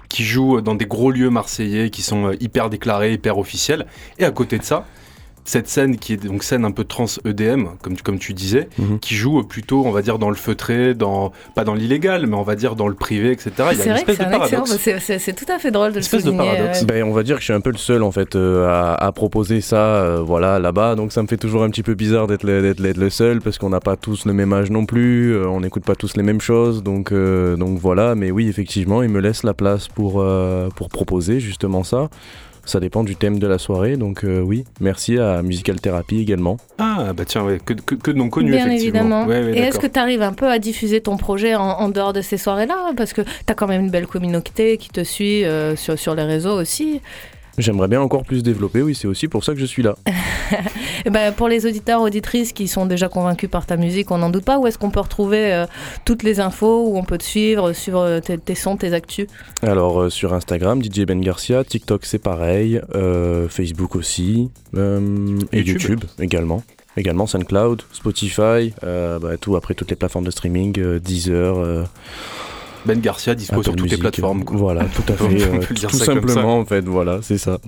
[0.09, 3.87] qui jouent dans des gros lieux marseillais qui sont euh, hyper déclarés, hyper officiels.
[4.19, 4.87] Et à côté de ça,
[5.49, 8.69] cette scène qui est donc scène un peu trans EDM, comme tu, comme tu disais,
[8.79, 8.99] Mhm.
[8.99, 12.43] qui joue plutôt, on va dire, dans le feutré, dans, pas dans l'illégal, mais on
[12.43, 13.51] va dire dans le privé, etc.
[13.57, 14.65] Il y a C'est une vrai que espèce c'est de un excellent.
[14.65, 15.13] paradoxe.
[15.25, 16.45] C'est tout à fait drôle de le Espèce de souligner.
[16.51, 16.81] paradoxe.
[16.81, 16.87] ouais.
[16.87, 18.95] Ben, on va dire que je suis un peu le seul en fait euh, à,
[18.95, 22.27] à proposer ça euh, voilà là-bas donc ça me fait toujours un petit peu bizarre
[22.27, 24.85] d'être le, d'être- d'être le seul parce qu'on n'a pas tous le même âge non
[24.85, 28.49] plus euh, on n'écoute pas tous les mêmes choses donc, euh, donc voilà mais oui
[28.49, 32.09] effectivement il me laisse la place pour, euh, pour proposer justement ça
[32.67, 36.59] ça dépend du thème de la soirée donc euh, oui merci à Musical Therapy également
[36.79, 39.01] Ah, bah tiens, ouais, que, que, que de noms connus, Bien effectivement.
[39.01, 39.25] évidemment.
[39.27, 41.89] Ouais, ouais, et est-ce que tu arrives un peu à diffuser ton projet en, en
[41.89, 42.93] dehors de ces soirées-là?
[42.97, 46.15] Parce que tu as quand même une belle communauté qui te suit euh, sur, sur
[46.15, 47.01] les réseaux aussi.
[47.59, 49.95] J'aimerais bien encore plus développer oui c'est aussi pour ça que je suis là
[51.05, 54.31] Et ben, pour les auditeurs, auditrices qui sont déjà convaincus par ta musique, on n'en
[54.31, 55.67] doute pas, où est-ce qu'on peut retrouver euh,
[56.05, 59.27] toutes les infos, où on peut te suivre, suivre euh, tes, tes sons, tes actus?
[59.63, 65.59] Alors euh, sur Instagram, DJ Ben Garcia, TikTok c'est pareil, euh, Facebook aussi, euh, et
[65.59, 65.83] YouTube.
[65.83, 66.05] YouTube.
[66.21, 66.63] également.
[66.97, 71.85] Également SoundCloud, Spotify, euh, bah, tout après toutes les plateformes de streaming, euh, Deezer, euh,
[72.87, 74.45] Ben Garcia dispo Apple sur toutes les plateformes.
[74.45, 74.57] quoi.
[74.57, 75.49] Voilà, tout à On fait.
[75.49, 77.59] peut euh, dire tout ça comme simplement en fait, voilà, c'est ça.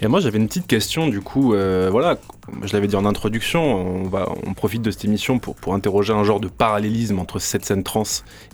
[0.00, 2.16] Et moi j'avais une petite question du coup, euh, voilà,
[2.62, 6.12] je l'avais dit en introduction, on, va, on profite de cette émission pour, pour interroger
[6.12, 8.02] un genre de parallélisme entre cette scène trans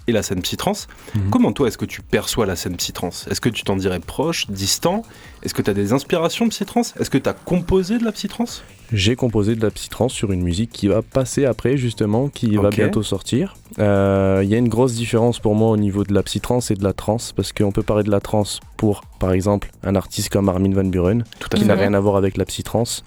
[0.07, 0.73] et la scène psy-trans.
[1.15, 1.31] Mhm.
[1.31, 4.51] Comment toi est-ce que tu perçois la scène psy-trans Est-ce que tu t'en dirais proche,
[4.51, 5.03] distant?
[5.43, 8.45] Est-ce que tu as des inspirations psy-trans Est-ce que tu as composé de la psy-trans
[8.93, 12.71] J'ai composé de la psytrance sur une musique qui va passer après justement, qui va
[12.71, 13.55] bientôt sortir.
[13.79, 16.75] Euh, Il y a une grosse différence pour moi au niveau de la psytrance et
[16.75, 20.31] de la trance, parce qu'on peut parler de la trance pour, par exemple, un artiste
[20.31, 23.05] comme Armin Van Buren, Tout qui n'a rien à voir avec la psytrance.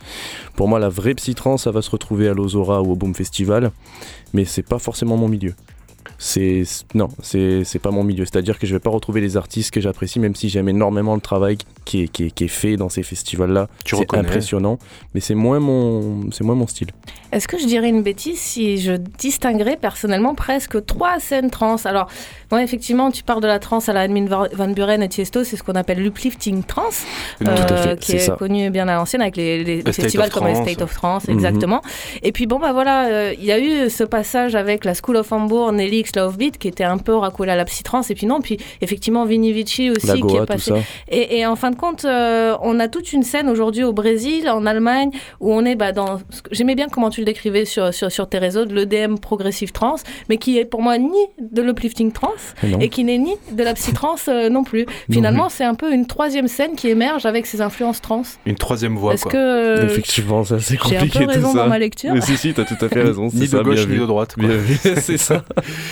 [0.55, 3.71] Pour moi, la vraie psytrance, ça va se retrouver à l'Ozora ou au Boom Festival,
[4.33, 5.53] mais c'est pas forcément mon milieu.
[6.23, 6.61] C'est
[6.93, 8.25] non, c'est c'est pas mon milieu.
[8.25, 11.19] C'est-à-dire que je vais pas retrouver les artistes que j'apprécie, même si j'aime énormément le
[11.21, 13.67] travail qui est, qui est, qui est fait dans ces festivals-là.
[13.83, 14.77] Tu C'est impressionnant,
[15.15, 16.89] mais c'est moins mon c'est moins mon style.
[17.31, 21.77] Est-ce que je dirais une bêtise si je distinguerais personnellement presque trois scènes trans?
[21.85, 22.07] Alors,
[22.51, 25.55] moi, effectivement, tu parles de la trans à la Admin Van Buren et Tiesto, c'est
[25.55, 26.83] ce qu'on appelle l'uplifting trans,
[27.39, 28.35] Tout à euh, fait, qui est ça.
[28.35, 30.67] connu bien à l'ancienne avec les, les festivals comme le Trance.
[30.67, 31.33] State of Trance, Mhm.
[31.35, 31.81] exactement.
[32.21, 35.15] Et puis, bon, bah voilà, euh, il y a eu ce passage avec la School
[35.15, 38.15] of Hamburg, Nelly X Love Beat, qui était un peu racolé à la psy-trans, et
[38.15, 40.73] puis non, puis effectivement, Vini Vici aussi, qui est passé
[41.07, 44.49] et, et en fin de compte, euh, on a toute une scène aujourd'hui au Brésil,
[44.49, 46.19] en Allemagne, où on est bah, dans.
[46.51, 49.95] J'aimais bien comment tu le décrivais sur, sur, sur tes réseaux, de l'EDM progressive trans,
[50.29, 52.31] mais qui est pour moi ni de l'uplifting trans
[52.63, 52.79] Et non.
[52.79, 54.85] et qui n'est ni de la psy-trans euh, non plus.
[55.11, 58.23] Finalement, c'est un peu une troisième scène qui émerge avec ses influences trans.
[58.45, 59.31] Une troisième voie, Est-ce quoi.
[59.31, 59.37] que.
[59.37, 61.57] euh, Effectivement, ça c'est j'ai un compliqué peu tout raison ça.
[61.59, 62.13] dans ma lecture.
[62.13, 63.23] Mais si, si, t'as tout à fait raison.
[63.25, 63.99] Ni c'est de ça, gauche ni vu.
[63.99, 64.35] de droite,
[65.01, 65.43] c'est ça.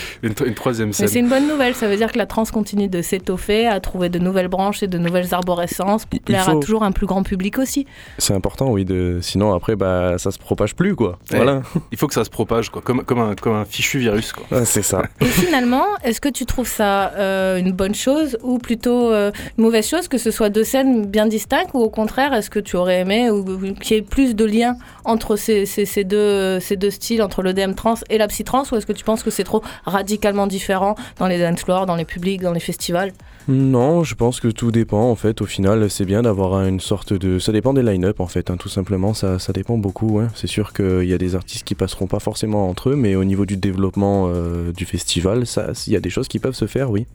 [0.23, 1.07] Une, une troisième Mais scène.
[1.07, 4.09] c'est une bonne nouvelle, ça veut dire que la trans continue de s'étoffer, à trouver
[4.09, 7.05] de nouvelles branches et de nouvelles arborescences pour Il plaire faut- à toujours un plus
[7.05, 7.85] grand public aussi.
[8.17, 8.85] C'est important, oui.
[8.85, 9.19] De...
[9.21, 11.19] Sinon, après, bah, ça se propage plus, quoi.
[11.31, 11.37] Ouais.
[11.37, 11.61] Voilà.
[11.91, 14.45] Il faut que ça se propage, quoi, comme, comme, un, comme un fichu virus, quoi.
[14.59, 15.03] Ouais, c'est ça.
[15.21, 19.63] Et finalement, est-ce que tu trouves ça euh, une bonne chose ou plutôt euh, une
[19.63, 22.75] mauvaise chose que ce soit deux scènes bien distinctes ou au contraire, est-ce que tu
[22.75, 26.59] aurais aimé ou, ou qu'il y ait plus de liens entre ces, ces, ces deux,
[26.59, 29.03] ces deux styles, entre le DM trans et la psy trans ou est-ce que tu
[29.03, 29.61] penses que c'est trop
[29.99, 33.11] radicalement différent dans les dance floors, dans les publics, dans les festivals
[33.47, 35.11] Non, je pense que tout dépend.
[35.11, 37.37] En fait, au final, c'est bien d'avoir une sorte de.
[37.39, 38.49] Ça dépend des line-up, en fait.
[38.49, 40.19] hein, tout simplement, ça, dépend beaucoup.
[40.19, 40.29] hein.
[40.35, 43.25] C'est sûr qu'il y a des artistes qui passeront pas forcément entre eux, mais au
[43.25, 45.43] niveau du développement euh, du festival,
[45.87, 47.05] il y a des choses qui peuvent se faire, oui.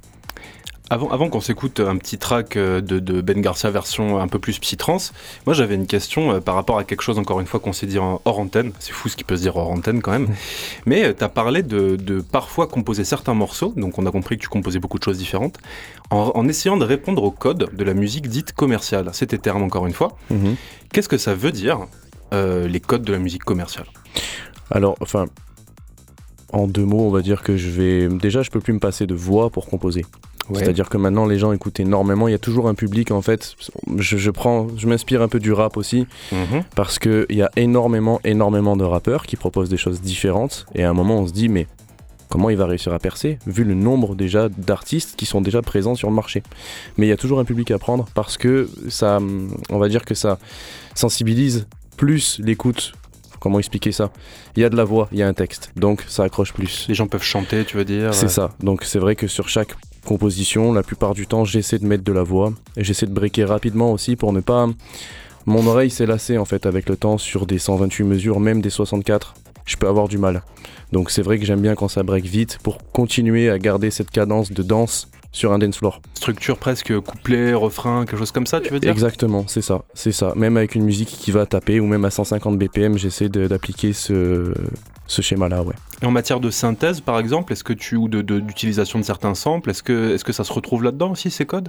[0.91, 4.39] Avant, avant qu'on s'écoute un petit track euh, de, de Ben Garcia version un peu
[4.39, 4.99] plus psy-trans,
[5.47, 7.87] moi j'avais une question euh, par rapport à quelque chose encore une fois qu'on s'est
[7.87, 8.73] dit en hors antenne.
[8.81, 10.29] C'est fou ce qui peut se dire hors antenne quand même.
[10.87, 14.43] Mais tu as parlé de, de parfois composer certains morceaux, donc on a compris que
[14.43, 15.57] tu composais beaucoup de choses différentes,
[16.11, 19.09] en, en essayant de répondre au code de la musique dite commerciale.
[19.15, 20.19] C'était terme encore une fois.
[20.29, 20.57] Mhm.
[20.93, 21.87] Qu'est-ce que ça veut dire
[22.35, 23.87] euh, les codes de la musique commerciale?
[24.71, 25.27] Alors, enfin,
[26.53, 28.09] en deux mots, on va dire que je vais.
[28.09, 30.05] Déjà, je peux plus me passer de voix pour composer.
[30.53, 32.29] C'est-à-dire que maintenant, les gens écoutent énormément.
[32.29, 33.55] Il y a toujours un public, en fait.
[33.97, 36.63] Je, je prends, je m'inspire un peu du rap aussi, Mhm.
[36.77, 40.67] parce que il y a énormément, énormément de rappeurs qui proposent des choses différentes.
[40.75, 41.67] Et à un moment, on se dit, mais
[42.29, 45.95] comment il va réussir à percer, vu le nombre déjà d'artistes qui sont déjà présents
[45.95, 46.43] sur le marché?
[46.99, 49.19] Mais il y a toujours un public à prendre, parce que ça,
[49.71, 50.39] on va dire que ça
[50.95, 51.67] sensibilise
[51.97, 52.93] plus l'écoute.
[53.45, 54.11] Comment expliquer ça?
[54.57, 56.87] Il y a de la voix, il y a un texte, donc ça accroche plus.
[56.89, 58.51] Les gens peuvent chanter, tu veux dire C'est euh, ça.
[58.61, 59.75] Donc c'est vrai que sur chaque
[60.07, 63.45] composition, la plupart du temps, j'essaie de mettre de la voix et j'essaie de breaker
[63.45, 64.67] rapidement aussi pour ne pas.
[65.45, 68.71] Mon oreille s'est lassée en fait avec le temps sur des 128 mesures, même des
[68.71, 69.35] 64.
[69.67, 70.43] Je peux avoir du mal.
[70.93, 74.11] Donc c'est vrai que j'aime bien quand ça break vite pour continuer à garder cette
[74.11, 76.01] cadence de danse sur un dance floor.
[76.15, 78.91] Structure presque couplet, refrain, quelque chose comme ça, tu veux dire?
[78.93, 80.33] Exactement, c'est ça, c'est ça.
[80.37, 83.93] Même avec une musique qui va taper ou même à 150 BPM, j'essaie de- d'appliquer
[83.93, 84.55] ce,
[85.09, 85.75] ce schéma-là, ouais.
[86.03, 89.05] Et en matière de synthèse, par exemple, est-ce que tu ou de- de- d'utilisation de,
[89.05, 91.69] certains samples, est-ce que, est-ce que ça se retrouve là-dedans aussi ces codes?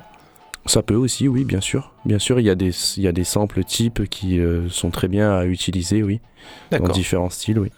[0.68, 1.92] Ça peut aussi, oui, bien sûr.
[2.06, 4.90] Bien sûr, il y a des, il y a des samples types qui euh, sont
[4.92, 6.22] très bien à utiliser, oui,
[6.72, 7.72] dans différents styles, oui.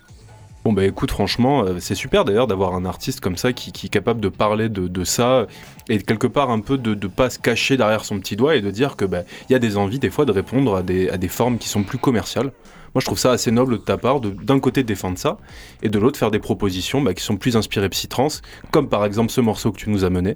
[0.68, 3.86] Bon bah écoute, franchement, euh, c'est super d'ailleurs d'avoir un artiste comme ça qui, qui
[3.86, 5.48] est capable de parler de, de ça
[5.88, 8.62] et quelque part un peu de ne pas se cacher derrière son petit doigt et
[8.62, 11.08] de dire que bah, il y a des envies des fois de répondre à des,
[11.08, 12.52] à des formes qui sont plus commerciales.
[12.94, 15.38] Moi je trouve ça assez noble de ta part de d'un côté défendre ça
[15.84, 18.28] et de l'autre faire des propositions bah, qui sont plus inspirées psy-trans,
[18.70, 20.34] comme par exemple ce morceau que tu nous as mené.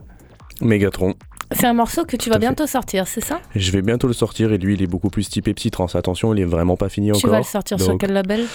[0.62, 1.16] Megatron.
[1.54, 2.40] C'est un morceau que tu vas fait.
[2.40, 3.42] bientôt sortir, c'est ça?
[3.54, 5.88] Je vais bientôt le sortir et lui, il est beaucoup plus typé psy-trans.
[5.96, 7.32] Attention, il est vraiment pas fini Tu encore.
[7.32, 8.46] vas le sortir sur quel label?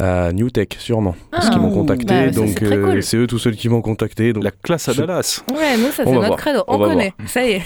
[0.00, 1.14] À New Tech, sûrement.
[1.30, 3.02] Parce Ah, qu'ils m'ont contacté, bah, donc c'est euh, cool.
[3.02, 4.32] c'est eux tous ceux qui m'ont contacté.
[4.32, 5.42] Donc La classe à Dallas.
[5.52, 6.38] Ouais, nous, ça c'est notre voir.
[6.38, 6.64] credo.
[6.68, 7.62] On connaît, ça y est.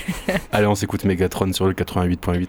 [0.53, 2.49] Allez, on s'écoute Megatron sur le 88.8.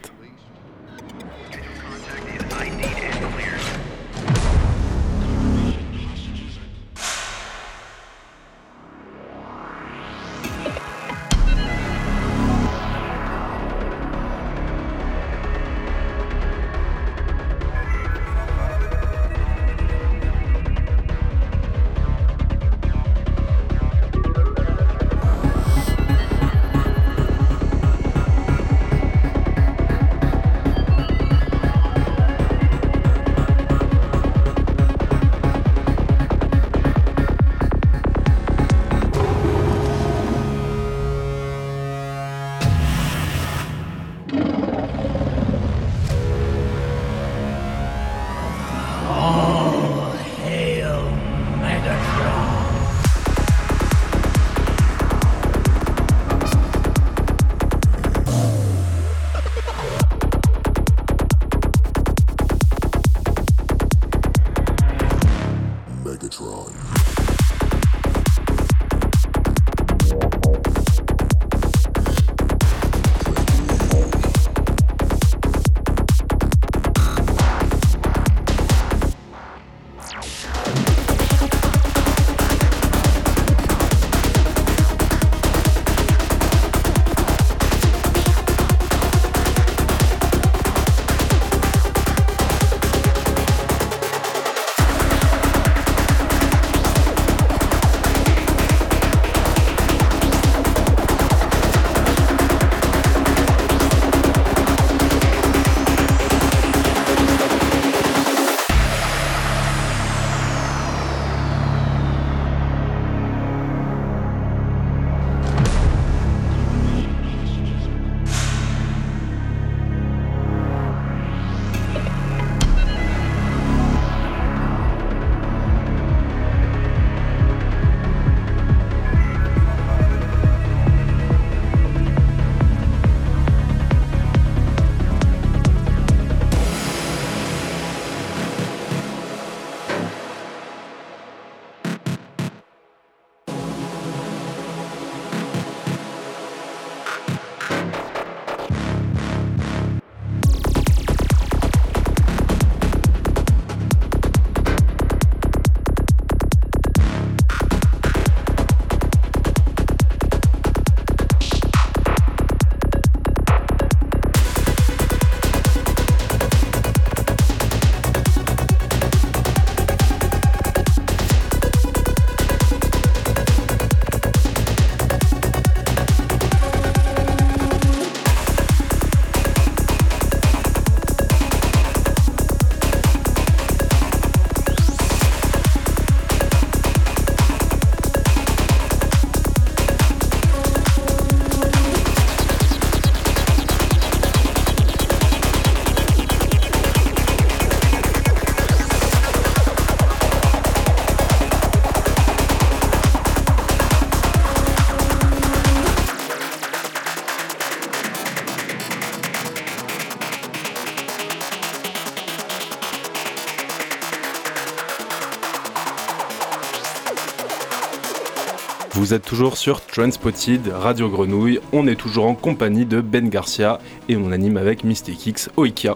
[219.05, 221.59] Vous êtes toujours sur Transpotted, Radio Grenouille.
[221.73, 223.77] On est toujours en compagnie de Ben Garcia
[224.09, 225.95] et on anime avec Mystic X Oikia.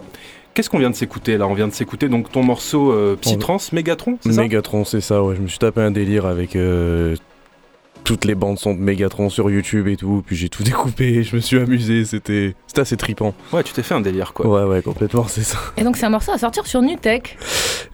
[0.54, 1.48] Qu'est-ce qu'on vient de s'écouter là?
[1.48, 4.42] On vient de s'écouter donc ton morceau euh, Psytrance, Megatron, c'est ça?
[4.42, 5.34] Megatron, c'est ça, ouais.
[5.34, 7.16] Je me suis tapé un délire avec euh,
[8.04, 10.22] toutes les bandes son de Megatron sur YouTube et tout.
[10.24, 13.34] Puis j'ai tout découpé, je me suis amusé, c'était assez tripant.
[13.52, 14.46] Ouais, tu t'es fait un délire quoi.
[14.46, 15.58] Ouais, ouais, complètement, c'est ça.
[15.76, 17.36] Et donc c'est un morceau à sortir sur Nutech.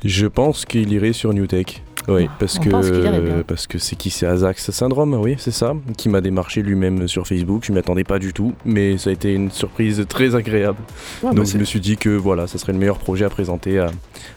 [0.05, 1.83] Je pense qu'il irait sur Newtech.
[2.09, 6.09] Oui, parce on que parce que c'est qui c'est Azax Syndrome, oui, c'est ça, qui
[6.09, 7.65] m'a démarché lui-même sur Facebook.
[7.67, 10.79] Je m'y attendais pas du tout, mais ça a été une surprise très agréable.
[11.23, 13.25] Ouais, bah, Donc c'est- je me suis dit que voilà, ça serait le meilleur projet
[13.25, 13.91] à présenter à,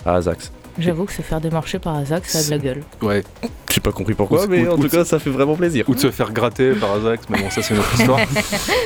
[0.05, 0.51] à Azax.
[0.77, 2.83] J'avoue que se faire démarcher par Azak, ça a de la gueule.
[3.01, 3.23] ouais.
[3.69, 5.83] J'ai pas compris pourquoi, Ou- mais en ou- tout cas, ça fait vraiment plaisir.
[5.89, 8.19] Ou de se faire gratter par Azax, mais bon, ça c'est une autre histoire.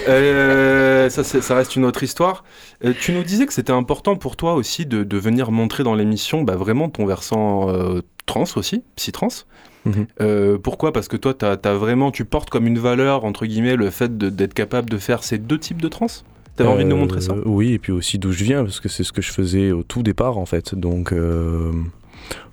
[0.10, 2.44] Euh, ça, ça reste une autre histoire.
[2.84, 5.96] Euh, tu nous disais que c'était important pour toi aussi de, de venir montrer dans
[5.96, 9.46] l'émission bah, vraiment ton versant euh, trans aussi, psy-trans.
[9.86, 10.08] Mhm.
[10.22, 10.94] Euh, pourquoi?
[10.94, 14.54] Parce que toi, as vraiment, tu portes comme une valeur, entre guillemets, le fait d'être
[14.54, 16.08] capable de faire ces deux types de trans?
[16.56, 17.36] T'avais envie de nous Euh, montrer ça?
[17.46, 19.84] Oui, et puis aussi d'où je viens, parce que c'est ce que je faisais au
[19.84, 20.76] tout départ en fait.
[20.76, 21.72] Donc euh,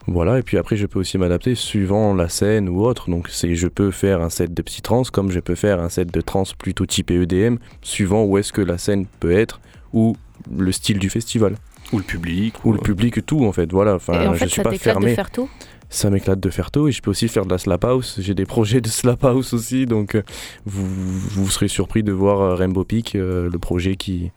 [0.07, 3.11] voilà, et puis après je peux aussi m'adapter suivant la scène ou autre.
[3.11, 6.21] Donc je peux faire un set de psy-trans comme je peux faire un set de
[6.23, 9.61] trans plutôt typé EDM, suivant où est-ce que la scène peut être
[9.93, 10.16] ou
[10.57, 11.57] le style du festival
[11.93, 14.47] Ou le public ou le public tout en fait voilà Et enfin en je fait,
[14.49, 15.49] suis ça pas de faire tout
[15.93, 18.20] ça m'éclate de faire tout et je peux aussi faire de la slap house.
[18.20, 20.22] J'ai des projets de slap house aussi donc euh,
[20.64, 24.30] vous, vous serez surpris de voir euh, Rainbow Peak euh, le projet qui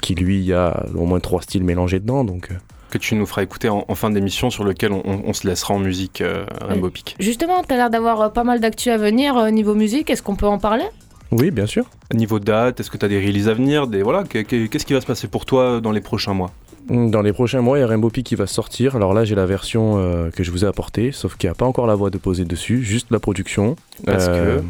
[0.00, 2.50] qui lui il y a au moins trois styles mélangés dedans donc
[2.90, 5.44] que tu nous feras écouter en, en fin d'émission sur lequel on, on- on se
[5.48, 7.16] laissera en musique euh, Rainbow Peak.
[7.18, 10.08] Justement, t'as l'air d'avoir pas mal d'actu à venir euh, niveau musique.
[10.10, 10.84] Est-ce qu'on peut en parler?
[11.32, 11.86] Oui bien sûr.
[12.14, 13.86] Niveau date, est-ce que tu as des releases à venir?
[13.86, 16.50] Des, voilà, que- que- Qu'est-ce qui va se passer pour toi dans les prochains mois?
[16.88, 19.34] Dans les prochains mois il y a Rainbow Peak qui va sortir alors là j'ai
[19.34, 21.94] la version euh, que je vous ai apportée sauf qu'il n'y a pas encore la
[21.94, 24.60] voix de poser dessus juste la production Parce Euh,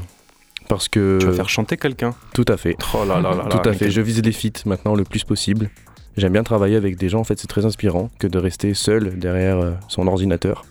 [0.69, 3.49] parce que Tu vas faire chanter quelqu'un tout à fait Oh là là là là,
[3.49, 5.71] Tout à fait, je vise les feats maintenant le plus possible.
[6.17, 9.19] J'aime bien travailler avec des gens, en fait c'est très inspirant que de rester seul
[9.19, 10.65] derrière euh, son ordinateur.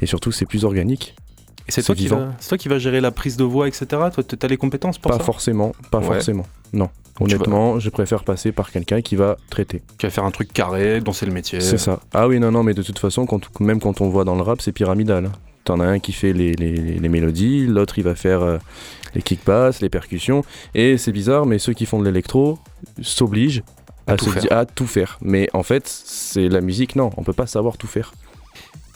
[0.00, 1.14] Et surtout c'est plus organique.
[1.66, 3.86] Et c'est toi, qui va- toi qui vas gérer la prise de voix, etc.
[3.88, 5.24] Toi, tu as les compétences pour pas ça?
[5.24, 6.04] forcément, pas Ouais.
[6.04, 6.44] forcément.
[6.74, 6.90] Non.
[7.20, 9.82] Honnêtement, je préfère passer par quelqu'un qui va traiter.
[9.98, 11.60] Tu vas faire un truc carré, dont c'est le métier.
[11.60, 12.00] C'est ça.
[12.12, 14.42] Ah oui, non, non, mais de toute façon, quand, même quand on voit dans le
[14.42, 15.30] rap, c'est pyramidal.
[15.64, 18.58] T'en as un qui fait les, les- les mélodies, l'autre il va faire euh,
[19.14, 20.44] les kick-bass, les percussions.
[20.74, 22.58] Et c'est bizarre, mais ceux qui font de l'électro
[23.00, 23.62] s'obligent
[24.06, 24.52] À à, tout se faire.
[24.52, 25.18] à tout faire.
[25.22, 28.12] Mais en fait, c'est la musique, non, on peut pas savoir tout faire.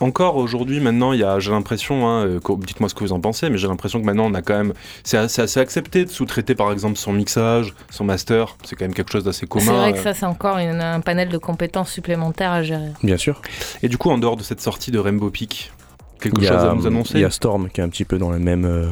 [0.01, 3.13] Encore aujourd'hui, maintenant, il y a, j'ai l'impression, hein, euh, que- dites-moi ce que vous
[3.13, 4.73] en pensez, mais j'ai l'impression que maintenant, on a quand même,
[5.03, 8.57] c'est assez, assez accepté de sous-traiter par exemple son mixage, son master.
[8.63, 9.65] C'est quand même quelque chose d'assez commun.
[9.67, 10.03] C'est vrai que euh.
[10.03, 12.91] ça, c'est encore une- un panel de compétences supplémentaires à gérer.
[13.03, 13.43] Bien sûr.
[13.83, 15.73] Et du coup, en dehors de cette sortie de Rainbow Peak,
[16.21, 17.89] quelque Il y chose a, à nous Il annoncer y a Storm qui est un
[17.89, 18.89] petit peu dans le même, euh,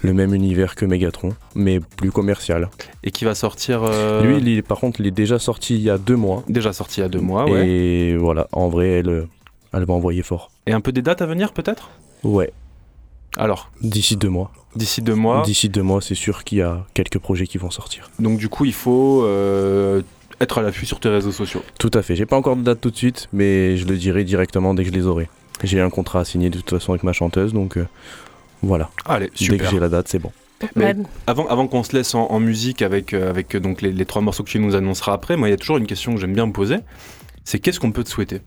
[0.00, 2.70] le même univers que Megatron, mais plus commercial.
[3.04, 3.82] et qui va sortir.
[3.84, 6.42] euh, Lui, il par contre, il est déjà sorti il y a deux mois.
[6.48, 7.68] déjà sorti il y a deux mois, ouais.
[7.68, 9.28] Et voilà, en vrai, elle, euh,
[9.72, 10.50] elle va envoyer fort.
[10.66, 11.90] Et un peu des dates à venir peut-être?
[12.24, 12.52] Ouais,
[13.36, 14.52] Alors, d'ici deux mois.
[14.76, 15.42] d'ici deux mois.
[15.42, 18.10] D'ici deux mois, c'est sûr qu'il y a quelques projets qui vont sortir.
[18.18, 20.02] Donc du coup, il faut euh,
[20.40, 21.62] être à l'affût sur tes réseaux sociaux.
[21.78, 22.14] Tout à fait.
[22.16, 24.90] J'ai pas encore de date tout de suite, mais je le dirai directement dès que
[24.90, 25.28] je les aurai.
[25.64, 27.86] J'ai un contrat à signer de toute façon avec ma chanteuse, donc euh,
[28.62, 28.90] voilà.
[29.06, 29.58] Allez, Dès super.
[29.58, 30.32] que j'ai la date, c'est bon.
[30.76, 30.94] Mais-
[31.26, 34.22] Avant, avant qu'on se laisse en, en musique avec, euh, avec donc les, les trois
[34.22, 36.34] morceaux que tu nous annonceras après, moi il y a toujours une question que j'aime
[36.34, 36.76] bien me poser,
[37.44, 38.42] c'est qu'est-ce qu'on peut te souhaiter?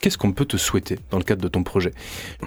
[0.00, 1.92] Qu'est-ce qu'on peut te souhaiter dans le cadre de ton projet?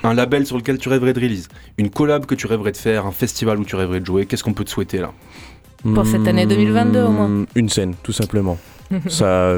[0.03, 1.47] Un label sur lequel tu rêverais de release?
[1.77, 3.05] Une collab que tu rêverais de faire?
[3.05, 4.25] Un festival où tu rêverais de jouer?
[4.25, 5.11] Qu'est-ce qu'on peut te souhaiter là?
[5.83, 7.27] Pour cette année 2022, au moins.
[7.27, 8.57] Hmm, Une scène, tout simplement.
[9.07, 9.53] Ça,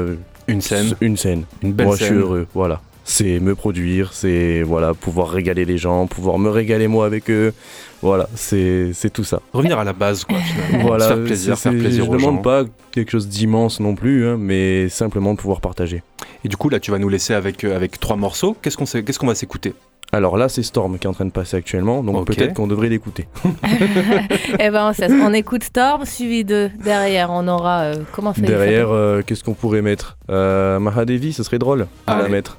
[0.48, 1.44] Une scène, Une scène.
[1.62, 2.08] une belle Moi, je scène.
[2.08, 2.46] suis heureux.
[2.54, 2.80] Voilà.
[3.04, 7.52] C'est me produire, c'est voilà, pouvoir régaler les gens, pouvoir me régaler moi avec eux.
[8.00, 9.40] Voilà, c'est c'est tout ça.
[9.52, 10.86] Revenir à la base quoi finalement.
[10.88, 12.42] Voilà, faire plaisir, c'est- faire plaisir je aux demande gens.
[12.42, 16.02] pas quelque chose d'immense non plus, hein, mais simplement de pouvoir partager.
[16.44, 18.56] Et du coup là tu vas nous laisser avec, euh, avec trois morceaux.
[18.62, 19.74] Qu'est-ce qu'on qu'est-ce qu'on va s'écouter?
[20.14, 22.90] Alors là, c'est Storm qui est en train de passer actuellement, donc peut-être qu'on devrait
[22.90, 23.26] l'écouter.
[24.60, 24.92] Eh ben,
[25.24, 27.80] on écoute Storm, suivi de derrière, on aura.
[27.84, 30.18] euh, comment ça Derrière, euh, qu'est-ce qu'on pourrait mettre?
[30.28, 32.58] Euh, Mahadevi, ce serait drôle à la mettre.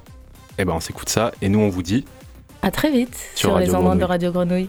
[0.58, 2.04] Eh ben on s'écoute ça et nous on vous dit
[2.62, 4.04] À très vite Sur sur, les ondes de.
[4.04, 4.68] Radio Grenouille.